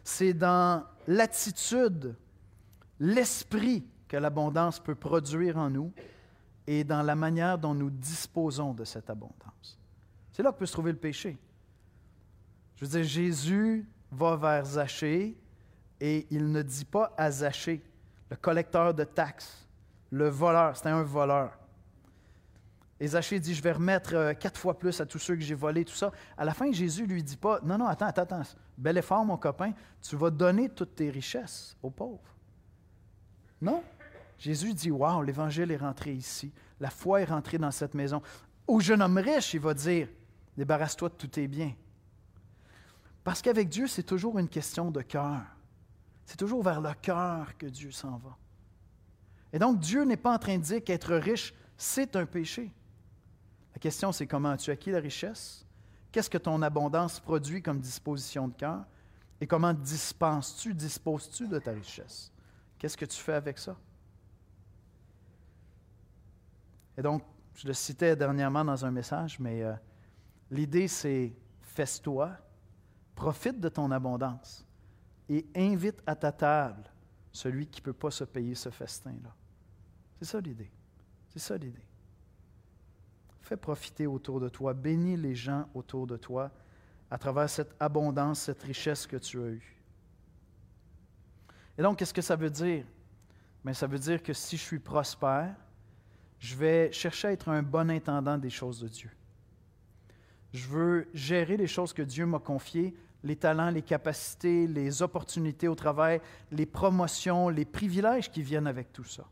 [0.04, 2.16] c'est dans l'attitude,
[3.00, 5.94] l'esprit que l'abondance peut produire en nous
[6.68, 9.80] et dans la manière dont nous disposons de cette abondance.
[10.32, 11.38] C'est là que peut se trouver le péché.
[12.76, 15.38] Je veux dire, Jésus va vers Zachée
[16.00, 17.84] et il ne dit pas à Zachée,
[18.30, 19.68] le collecteur de taxes,
[20.10, 21.58] le voleur, c'était un voleur.
[23.02, 25.56] Et Zachée dit, je vais remettre euh, quatre fois plus à tous ceux que j'ai
[25.56, 26.12] volés, tout ça.
[26.38, 28.44] À la fin, Jésus lui dit pas, non, non, attends, attends, attends,
[28.78, 32.36] bel effort, mon copain, tu vas donner toutes tes richesses aux pauvres.
[33.60, 33.84] Non.
[34.38, 38.22] Jésus dit, wow, l'Évangile est rentré ici, la foi est rentrée dans cette maison.
[38.68, 40.08] Au jeune homme riche, il va dire,
[40.56, 41.74] débarrasse-toi de tous tes biens.
[43.24, 45.42] Parce qu'avec Dieu, c'est toujours une question de cœur.
[46.24, 48.38] C'est toujours vers le cœur que Dieu s'en va.
[49.52, 52.72] Et donc, Dieu n'est pas en train de dire qu'être riche, c'est un péché.
[53.74, 55.66] La question, c'est comment as-tu acquis la richesse?
[56.12, 58.86] Qu'est-ce que ton abondance produit comme disposition de cœur?
[59.40, 62.32] Et comment dispenses-tu, disposes-tu de ta richesse?
[62.78, 63.76] Qu'est-ce que tu fais avec ça?
[66.98, 67.24] Et donc,
[67.56, 69.74] je le citais dernièrement dans un message, mais euh,
[70.50, 72.32] l'idée, c'est fesse-toi,
[73.16, 74.66] profite de ton abondance
[75.30, 76.84] et invite à ta table
[77.32, 79.34] celui qui ne peut pas se payer ce festin-là.
[80.20, 80.72] C'est ça l'idée.
[81.30, 81.86] C'est ça l'idée.
[83.52, 86.50] Fais profiter autour de toi, bénis les gens autour de toi
[87.10, 89.82] à travers cette abondance, cette richesse que tu as eue.
[91.78, 92.86] Et donc, qu'est-ce que ça veut dire?
[93.74, 95.54] Ça veut dire que si je suis prospère,
[96.40, 99.10] je vais chercher à être un bon intendant des choses de Dieu.
[100.54, 105.68] Je veux gérer les choses que Dieu m'a confiées, les talents, les capacités, les opportunités
[105.68, 109.26] au travail, les promotions, les privilèges qui viennent avec tout ça.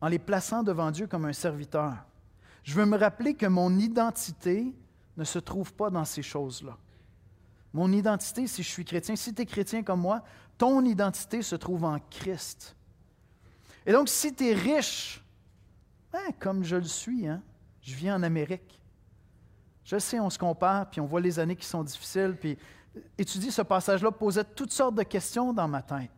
[0.00, 1.96] En les plaçant devant Dieu comme un serviteur,
[2.66, 4.74] je veux me rappeler que mon identité
[5.16, 6.76] ne se trouve pas dans ces choses-là.
[7.72, 10.24] Mon identité, si je suis chrétien, si tu es chrétien comme moi,
[10.58, 12.74] ton identité se trouve en Christ.
[13.86, 15.24] Et donc, si tu es riche,
[16.12, 17.40] hein, comme je le suis, hein,
[17.82, 18.80] je vis en Amérique.
[19.84, 22.58] Je sais, on se compare, puis on voit les années qui sont difficiles, puis
[23.16, 26.10] étudier ce passage-là posait toutes sortes de questions dans ma tête.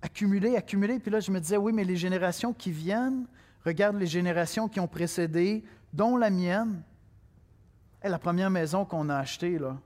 [0.00, 3.26] Accumuler, accumuler, puis là, je me disais, oui, mais les générations qui viennent,
[3.64, 6.82] regarde les générations qui ont précédé, dont la mienne,
[8.02, 9.78] la première maison qu'on a achetée, là,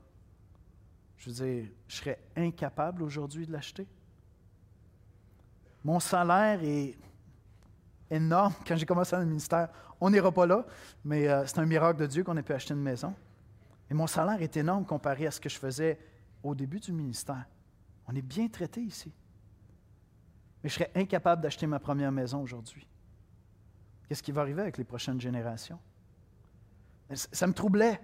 [1.17, 3.87] je veux dire, je serais incapable aujourd'hui de l'acheter.
[5.83, 6.97] Mon salaire est
[8.09, 9.69] énorme quand j'ai commencé dans le ministère.
[10.01, 10.65] On n'ira pas là,
[11.03, 13.13] mais euh, c'est un miracle de Dieu qu'on ait pu acheter une maison.
[13.89, 15.99] Et mon salaire est énorme comparé à ce que je faisais
[16.43, 17.45] au début du ministère.
[18.07, 19.11] On est bien traité ici.
[20.63, 22.87] Mais je serais incapable d'acheter ma première maison aujourd'hui.
[24.09, 25.77] Qu'est-ce qui va arriver avec les prochaines générations?
[27.13, 28.01] Ça me troublait.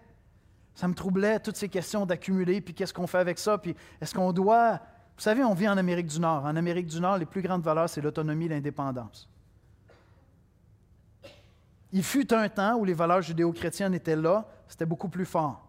[0.76, 4.14] Ça me troublait, toutes ces questions d'accumuler, puis qu'est-ce qu'on fait avec ça, puis est-ce
[4.14, 4.82] qu'on doit...
[5.16, 6.46] Vous savez, on vit en Amérique du Nord.
[6.46, 9.28] En Amérique du Nord, les plus grandes valeurs, c'est l'autonomie et l'indépendance.
[11.92, 15.66] Il fut un temps où les valeurs judéo-chrétiennes étaient là, c'était beaucoup plus fort.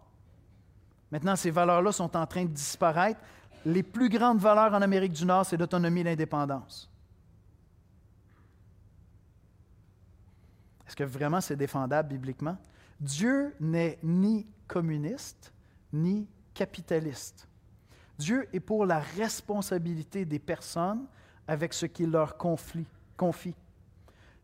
[1.09, 3.19] Maintenant, ces valeurs-là sont en train de disparaître.
[3.65, 6.91] Les plus grandes valeurs en Amérique du Nord, c'est l'autonomie et l'indépendance.
[10.97, 12.57] Que vraiment c'est défendable bibliquement?
[12.99, 15.53] Dieu n'est ni communiste
[15.93, 17.47] ni capitaliste.
[18.17, 21.05] Dieu est pour la responsabilité des personnes
[21.47, 23.55] avec ce qu'il leur confie.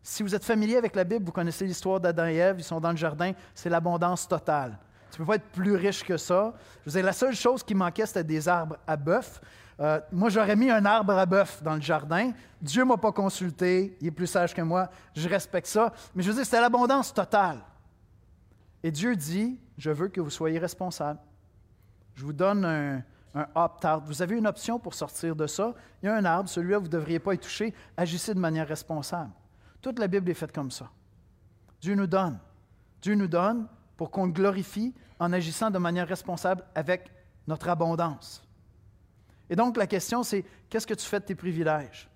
[0.02, 2.80] Si vous êtes familier avec la Bible, vous connaissez l'histoire d'Adam et Ève, ils sont
[2.80, 4.78] dans le jardin, c'est l'abondance totale.
[5.12, 6.54] Tu ne peux pas être plus riche que ça.
[6.86, 9.42] Je vous la seule chose qui manquait, c'était des arbres à bœuf.
[9.80, 12.32] Euh, moi, j'aurais mis un arbre à bœuf dans le jardin.
[12.62, 15.92] Dieu ne m'a pas consulté, il est plus sage que moi, je respecte ça.
[16.16, 17.60] Mais je veux dire, c'était l'abondance totale.
[18.84, 21.20] Et Dieu dit, je veux que vous soyez responsable.
[22.16, 23.04] Je vous donne un,
[23.56, 24.04] opt-out.
[24.06, 25.74] Vous avez une option pour sortir de ça.
[26.02, 27.74] Il y a un arbre, celui-là, vous ne devriez pas y toucher.
[27.98, 29.32] Agissez de manière responsable.
[29.82, 30.90] Toute la Bible est faite comme ça.
[31.82, 32.38] Dieu nous donne.
[33.02, 37.12] Dieu nous donne pour qu'on le glorifie en agissant de manière responsable avec
[37.48, 38.44] notre abondance.
[39.50, 42.10] Et donc, la question, c'est qu'est-ce que tu fais de tes privilèges?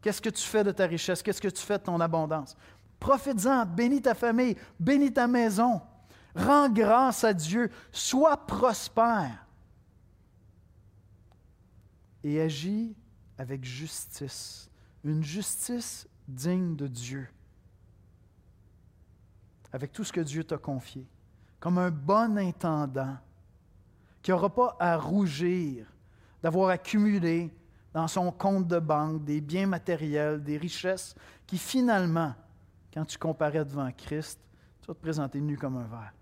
[0.00, 1.22] Qu'est-ce que tu fais de ta richesse?
[1.22, 2.56] Qu'est-ce que tu fais de ton abondance?
[2.98, 5.80] Profites-en, bénis ta famille, bénis ta maison,
[6.34, 7.70] Rends grâce à Dieu.
[7.92, 9.46] Sois prospère.
[12.22, 12.94] Et agis
[13.38, 14.70] avec justice.
[15.04, 17.28] Une justice digne de Dieu.
[19.72, 21.06] Avec tout ce que Dieu t'a confié.
[21.58, 23.16] Comme un bon intendant
[24.22, 25.86] qui n'aura pas à rougir
[26.42, 27.50] d'avoir accumulé
[27.92, 31.14] dans son compte de banque des biens matériels, des richesses
[31.46, 32.34] qui finalement,
[32.92, 34.38] quand tu comparais devant Christ,
[34.80, 36.14] tu vas te présenter nu comme un verre.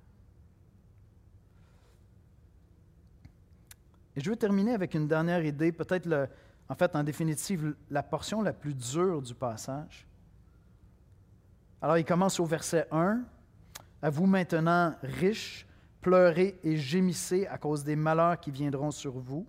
[4.16, 6.28] Et je veux terminer avec une dernière idée, peut-être,
[6.68, 10.08] en fait, en définitive, la portion la plus dure du passage.
[11.80, 13.20] Alors, il commence au verset 1.
[14.02, 15.66] À vous maintenant, riches,
[16.00, 19.46] pleurez et gémissez à cause des malheurs qui viendront sur vous.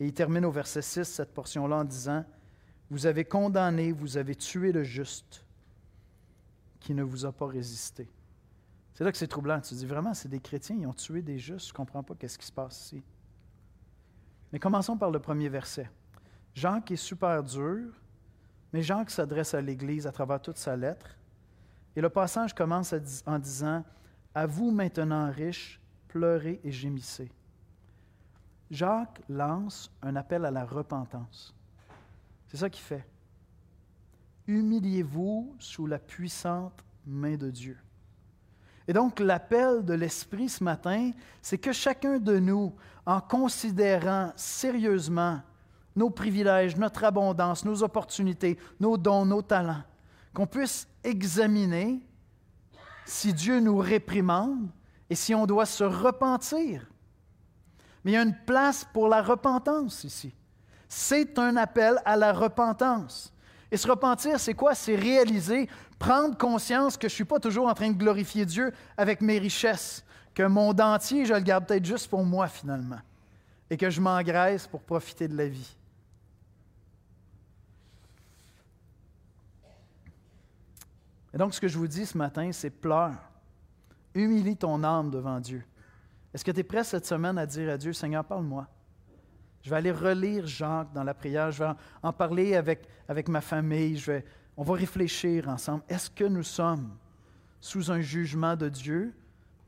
[0.00, 2.24] Et il termine au verset 6 cette portion-là en disant,
[2.90, 5.44] Vous avez condamné, vous avez tué le juste
[6.80, 8.08] qui ne vous a pas résisté.
[8.94, 9.60] C'est là que c'est troublant.
[9.60, 11.68] Tu te dis vraiment, c'est des chrétiens, ils ont tué des justes.
[11.68, 13.02] Je ne comprends pas qu'est-ce qui se passe ici.
[14.52, 15.88] Mais commençons par le premier verset.
[16.54, 17.88] Jean qui est super dur,
[18.72, 21.16] mais Jean qui s'adresse à l'Église à travers toute sa lettre.
[21.96, 22.94] Et le passage commence
[23.26, 23.84] en disant
[24.34, 27.30] À vous maintenant riches, pleurez et gémissez.
[28.72, 31.54] Jacques lance un appel à la repentance.
[32.48, 33.06] C'est ça qu'il fait.
[34.46, 37.76] Humiliez-vous sous la puissante main de Dieu.
[38.88, 41.10] Et donc, l'appel de l'Esprit ce matin,
[41.42, 42.74] c'est que chacun de nous,
[43.04, 45.42] en considérant sérieusement
[45.94, 49.84] nos privilèges, notre abondance, nos opportunités, nos dons, nos talents,
[50.32, 52.00] qu'on puisse examiner
[53.04, 54.70] si Dieu nous réprimande
[55.10, 56.91] et si on doit se repentir.
[58.04, 60.34] Mais il y a une place pour la repentance ici.
[60.88, 63.32] C'est un appel à la repentance.
[63.70, 64.74] Et se repentir, c'est quoi?
[64.74, 68.72] C'est réaliser, prendre conscience que je ne suis pas toujours en train de glorifier Dieu
[68.96, 73.00] avec mes richesses, que mon dentier, je le garde peut-être juste pour moi finalement,
[73.70, 75.76] et que je m'engraisse pour profiter de la vie.
[81.34, 83.14] Et donc, ce que je vous dis ce matin, c'est pleure.
[84.14, 85.64] Humilie ton âme devant Dieu.
[86.32, 88.66] Est-ce que tu es prêt cette semaine à dire à Dieu, Seigneur, parle-moi?
[89.62, 91.70] Je vais aller relire Jacques dans la prière, je vais
[92.02, 94.24] en parler avec, ma famille, je vais,
[94.56, 95.84] on va réfléchir ensemble.
[95.88, 96.96] Est-ce que nous sommes
[97.60, 99.14] sous un jugement de Dieu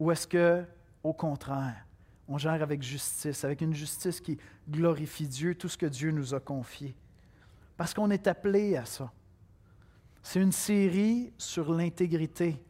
[0.00, 0.64] ou est-ce que,
[1.02, 1.86] au contraire,
[2.26, 4.38] on gère avec justice, avec une justice qui
[4.68, 6.96] glorifie Dieu, tout ce que Dieu nous a confié?
[7.76, 9.12] Parce qu'on est appelé à ça.
[10.22, 12.60] C'est une série sur l'intégrité.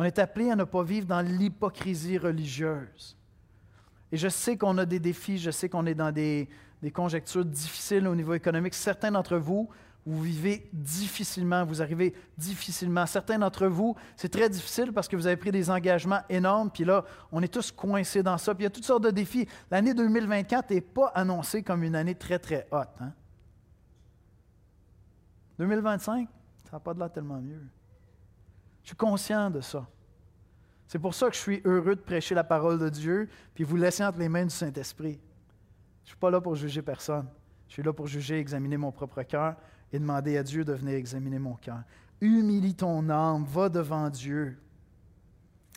[0.00, 3.16] On est appelé à ne pas vivre dans l'hypocrisie religieuse.
[4.12, 6.48] Et je sais qu'on a des défis, je sais qu'on est dans des,
[6.94, 8.74] conjectures difficiles au niveau économique.
[8.74, 9.68] Certains d'entre vous,
[10.06, 13.06] vous vivez difficilement, vous arrivez difficilement.
[13.06, 16.84] Certains d'entre vous, c'est très difficile parce que vous avez pris des engagements énormes, puis
[16.84, 18.54] là, on est tous coincés dans ça.
[18.54, 19.48] Puis il y a toutes sortes de défis.
[19.68, 22.86] L'année 2024 n'est pas annoncée comme une année très, très haute.
[23.00, 23.12] Hein?
[25.58, 26.28] 2025,
[26.62, 27.66] ça n'a pas de là tellement mieux.
[28.88, 29.86] Je suis conscient de ça.
[30.86, 33.76] C'est pour ça que je suis heureux de prêcher la parole de Dieu, puis vous
[33.76, 35.20] laisser entre les mains du Saint-Esprit.
[36.04, 37.28] Je ne suis pas là pour juger personne.
[37.66, 39.56] Je suis là pour juger, examiner mon propre cœur
[39.92, 41.82] et demander à Dieu de venir examiner mon cœur.
[42.22, 44.58] Humilie ton âme, va devant Dieu.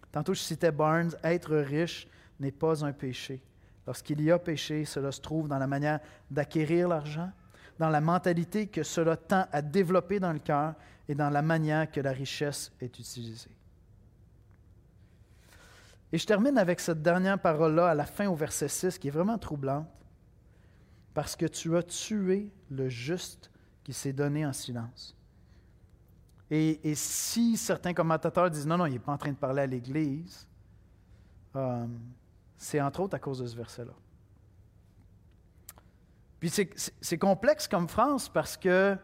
[0.10, 2.08] Tantôt, je citais Barnes, être riche
[2.40, 3.44] n'est pas un péché.
[3.86, 6.00] Lorsqu'il y a péché, cela se trouve dans la manière
[6.30, 7.30] d'acquérir l'argent,
[7.78, 10.76] dans la mentalité que cela tend à développer dans le cœur
[11.12, 13.52] et dans la manière que la richesse est utilisée.
[16.14, 19.12] Et je termine avec cette dernière parole-là à la fin au verset 6 qui est
[19.12, 19.90] vraiment troublante.
[21.14, 23.52] Parce que tu as tué le juste
[23.84, 25.18] qui s'est donné en silence.
[26.50, 29.68] Et, si certains commentateurs disent non, non, il n'est pas en train de parler à
[29.68, 30.48] l'Église,
[31.58, 31.88] euh,
[32.58, 33.94] c'est entre autres à cause de ce verset-là.
[36.40, 38.98] Puis c'est complexe comme France parce que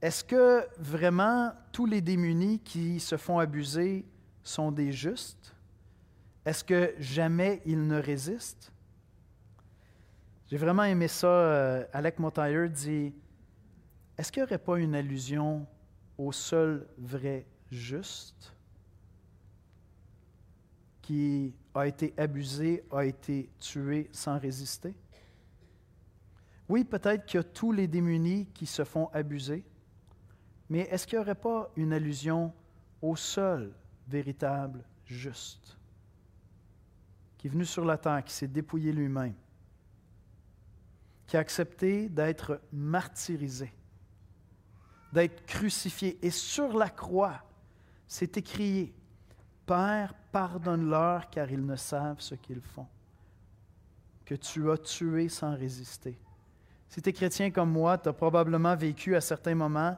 [0.00, 4.04] est-ce que vraiment tous les démunis qui se font abuser
[4.42, 5.54] sont des justes?
[6.44, 8.72] Est-ce que jamais il ne résiste?
[10.46, 11.26] J'ai vraiment aimé ça.
[11.26, 13.12] Euh, Alec Montire dit
[14.16, 15.66] Est-ce qu'il n'y aurait pas une allusion
[16.16, 18.54] au seul vrai juste
[21.02, 24.94] qui a été abusé, a été tué sans résister?
[26.68, 29.64] Oui, peut-être qu'il y a tous les démunis qui se font abuser,
[30.68, 32.52] mais est-ce qu'il n'y aurait pas une allusion
[33.00, 33.72] au seul
[34.06, 35.78] véritable juste?
[37.38, 39.34] qui est venu sur la terre, qui s'est dépouillé lui-même,
[41.26, 43.72] qui a accepté d'être martyrisé,
[45.12, 46.18] d'être crucifié?
[46.20, 47.40] Et sur la croix,
[48.08, 48.92] c'est écrit,
[49.64, 52.88] Père, pardonne-leur car ils ne savent ce qu'ils font,
[54.24, 56.18] que tu as tué sans résister.
[56.88, 59.96] Si tu es chrétien comme moi, tu as probablement vécu à certains moments,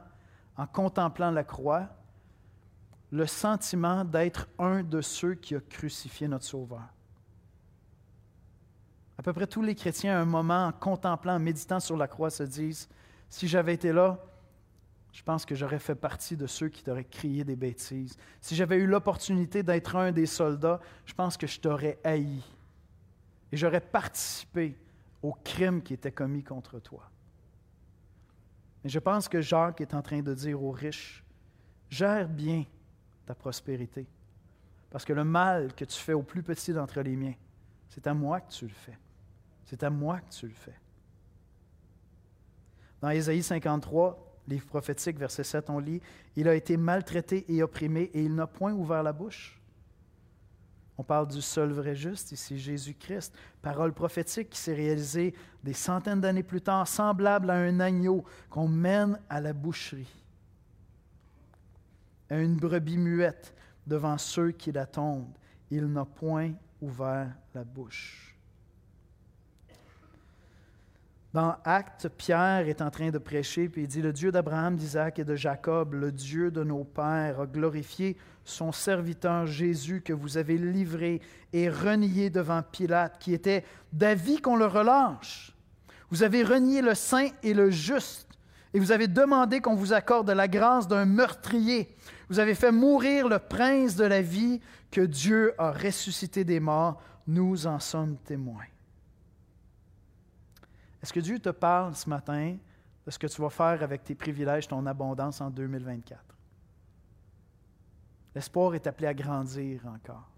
[0.61, 1.89] en contemplant la croix,
[3.11, 6.87] le sentiment d'être un de ceux qui a crucifié notre Sauveur.
[9.17, 12.07] À peu près tous les chrétiens, à un moment, en contemplant, en méditant sur la
[12.07, 12.87] croix, se disent,
[13.27, 14.19] si j'avais été là,
[15.11, 18.15] je pense que j'aurais fait partie de ceux qui t'auraient crié des bêtises.
[18.39, 22.39] Si j'avais eu l'opportunité d'être un des soldats, je pense que je t'aurais haï.
[23.51, 24.77] Et j'aurais participé
[25.23, 27.09] au crime qui était commis contre toi.
[28.83, 31.23] Mais je pense que Jacques est en train de dire aux riches,
[31.89, 32.65] gère bien
[33.25, 34.07] ta prospérité,
[34.89, 37.35] parce que le mal que tu fais au plus petit d'entre les miens,
[37.89, 38.97] c'est à moi que tu le fais.
[39.65, 40.75] C'est à moi que tu le fais.
[43.01, 46.01] Dans Ésaïe 53, livre prophétique, verset 7, on lit
[46.35, 49.60] Il a été maltraité et opprimé, et il n'a point ouvert la bouche.
[51.01, 53.33] On parle du seul vrai juste, ici Jésus-Christ.
[53.63, 55.33] Parole prophétique qui s'est réalisée
[55.63, 60.23] des centaines d'années plus tard, semblable à un agneau qu'on mène à la boucherie,
[62.29, 63.51] à une brebis muette
[63.87, 65.33] devant ceux qui l'attendent.
[65.71, 68.37] Il n'a point ouvert la bouche.
[71.33, 75.17] Dans Actes, Pierre est en train de prêcher, puis il dit, le Dieu d'Abraham, d'Isaac
[75.17, 78.17] et de Jacob, le Dieu de nos pères, a glorifié
[78.51, 81.21] son serviteur Jésus que vous avez livré
[81.53, 85.55] et renié devant Pilate, qui était d'avis qu'on le relâche.
[86.09, 88.27] Vous avez renié le saint et le juste,
[88.73, 91.95] et vous avez demandé qu'on vous accorde la grâce d'un meurtrier.
[92.29, 97.01] Vous avez fait mourir le prince de la vie que Dieu a ressuscité des morts.
[97.27, 98.65] Nous en sommes témoins.
[101.01, 102.57] Est-ce que Dieu te parle ce matin
[103.05, 106.31] de ce que tu vas faire avec tes privilèges, ton abondance en 2024?
[108.33, 110.29] L'espoir est appelé à grandir encore.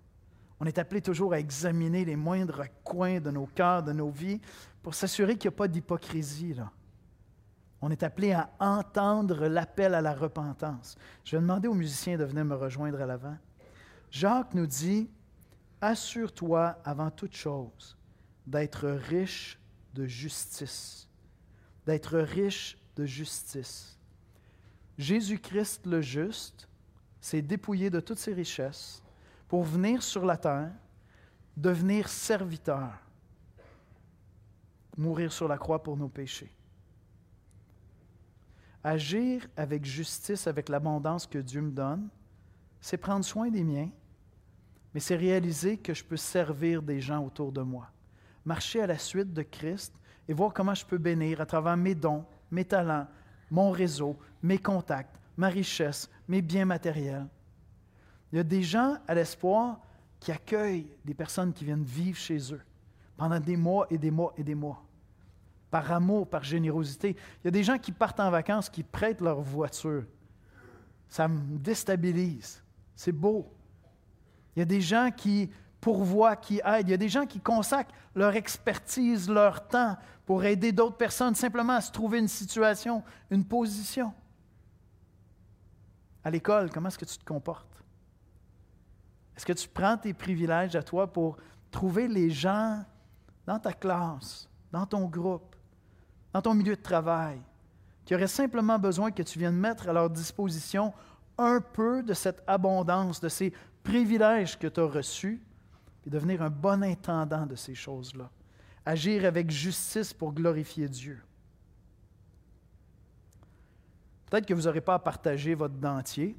[0.59, 4.39] On est appelé toujours à examiner les moindres coins de nos cœurs, de nos vies,
[4.81, 6.53] pour s'assurer qu'il n'y a pas d'hypocrisie.
[6.53, 6.71] Là.
[7.81, 10.95] On est appelé à entendre l'appel à la repentance.
[11.25, 13.37] Je vais demander aux musiciens de venir me rejoindre à l'avant.
[14.09, 15.09] Jacques nous dit,
[15.81, 17.97] Assure-toi avant toute chose
[18.47, 19.59] d'être riche
[19.93, 21.09] de justice.
[21.85, 23.99] D'être riche de justice.
[24.97, 26.69] Jésus-Christ le juste
[27.23, 29.01] s'est dépouillé de toutes ses richesses
[29.47, 30.73] pour venir sur la terre,
[31.55, 32.91] devenir serviteur,
[34.97, 36.53] mourir sur la croix pour nos péchés.
[38.83, 42.09] Agir avec justice, avec l'abondance que Dieu me donne,
[42.81, 43.89] c'est prendre soin des miens,
[44.93, 47.89] mais c'est réaliser que je peux servir des gens autour de moi.
[48.43, 49.95] Marcher à la suite de Christ
[50.27, 53.07] et voir comment je peux bénir à travers mes dons, mes talents,
[53.49, 57.27] mon réseau, mes contacts, ma richesse, mes biens matériels.
[58.31, 59.79] Il y a des gens à l'espoir
[60.19, 62.61] qui accueillent des personnes qui viennent vivre chez eux
[63.17, 64.83] pendant des mois et des mois et des mois.
[65.69, 67.15] Par amour, par générosité.
[67.41, 70.03] Il y a des gens qui partent en vacances, qui prêtent leur voiture.
[71.07, 72.63] Ça me déstabilise.
[72.95, 73.51] C'est beau.
[74.55, 75.49] Il y a des gens qui
[75.81, 76.87] pourvoient, qui aident.
[76.87, 81.35] Il y a des gens qui consacrent leur expertise, leur temps pour aider d'autres personnes
[81.35, 84.13] simplement à se trouver une situation, une position.
[86.23, 87.83] À l'école, comment est-ce que tu te comportes?
[89.35, 91.37] Est-ce que tu prends tes privilèges à toi pour
[91.71, 92.83] trouver les gens
[93.45, 95.55] dans ta classe, dans ton groupe,
[96.31, 97.41] dans ton milieu de travail,
[98.05, 100.93] qui auraient simplement besoin que tu viennes mettre à leur disposition
[101.37, 103.53] un peu de cette abondance, de ces
[103.83, 105.41] privilèges que tu as reçus,
[106.05, 108.29] et devenir un bon intendant de ces choses-là?
[108.85, 111.21] Agir avec justice pour glorifier Dieu.
[114.33, 116.35] Peut-être que vous n'aurez pas à partager votre dentier,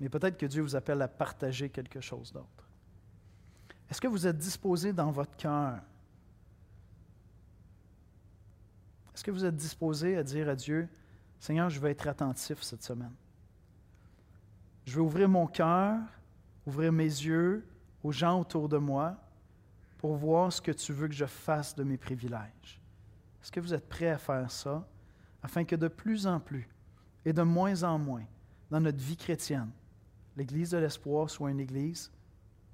[0.00, 2.66] mais peut-être que Dieu vous appelle à partager quelque chose d'autre.
[3.90, 5.82] Est-ce que vous êtes disposé dans votre cœur?
[9.14, 10.88] Est-ce que vous êtes disposé à dire à Dieu,
[11.38, 13.12] Seigneur, je vais être attentif cette semaine.
[14.86, 15.98] Je vais ouvrir mon cœur,
[16.64, 17.68] ouvrir mes yeux
[18.02, 19.18] aux gens autour de moi
[19.98, 22.80] pour voir ce que tu veux que je fasse de mes privilèges.
[23.42, 24.88] Est-ce que vous êtes prêt à faire ça?
[25.42, 26.68] Afin que de plus en plus
[27.24, 28.24] et de moins en moins
[28.70, 29.70] dans notre vie chrétienne,
[30.36, 32.10] l'Église de l'Espoir soit une Église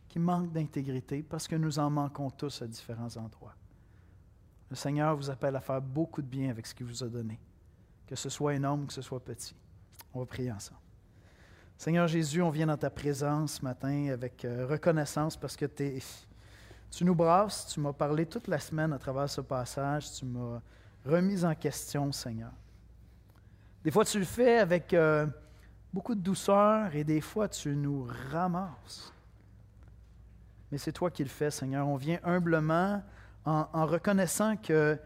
[0.09, 3.55] qui manque d'intégrité parce que nous en manquons tous à différents endroits.
[4.71, 7.39] Le Seigneur vous appelle à faire beaucoup de bien avec ce qu'il vous a donné,
[8.07, 9.55] que ce soit énorme que ce soit petit.
[10.13, 10.81] On va prier ensemble.
[11.79, 17.05] Seigneur Jésus, on vient dans ta présence ce matin avec euh, reconnaissance parce que tu
[17.05, 20.63] nous brasses, tu m'as parlé toute la semaine à travers ce passage, tu m'as
[21.07, 22.53] remis en question, Seigneur.
[23.85, 24.93] Des fois, tu le fais avec...
[24.95, 25.27] Euh,
[25.97, 29.15] beaucoup de douceur et des fois tu nous ramasses.
[30.71, 31.89] Mais c'est toi qui le fais, Seigneur.
[31.89, 33.03] On vient humblement
[33.47, 34.99] en, reconnaissant que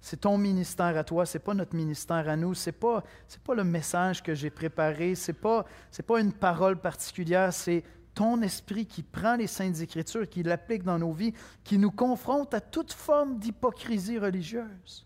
[0.00, 3.02] c'est ton ministère à toi, ce n'est pas notre ministère à nous, ce n'est pas,
[3.42, 5.64] pas le message que j'ai préparé, ce n'est pas,
[6.06, 7.82] pas une parole particulière, c'est
[8.14, 11.32] ton esprit qui prend les saintes écritures, qui l'applique dans nos vies,
[11.64, 15.05] qui nous confronte à toute forme d'hypocrisie religieuse.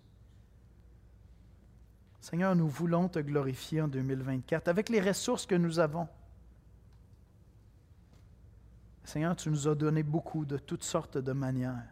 [2.20, 6.06] Seigneur, nous voulons te glorifier en 2024 avec les ressources que nous avons.
[9.04, 11.86] Seigneur, tu nous as donné beaucoup de toutes sortes de manières.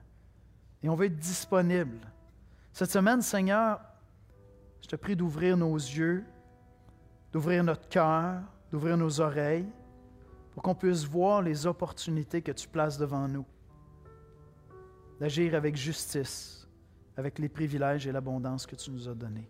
[0.82, 1.98] Et on veut être disponible.
[2.72, 3.80] Cette semaine, Seigneur,
[4.82, 6.24] je te prie d'ouvrir nos yeux,
[7.32, 9.66] d'ouvrir notre cœur, d'ouvrir nos oreilles,
[10.52, 13.46] pour qu'on puisse voir les opportunités que tu places devant nous,
[15.18, 16.68] d'agir avec justice,
[17.16, 19.48] avec les privilèges et l'abondance que tu nous as donnés.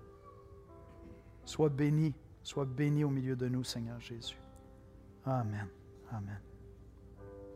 [1.48, 4.36] Sois béni, sois béni au milieu de nous, Seigneur Jésus.
[5.24, 5.66] Amen.
[6.12, 6.38] Amen.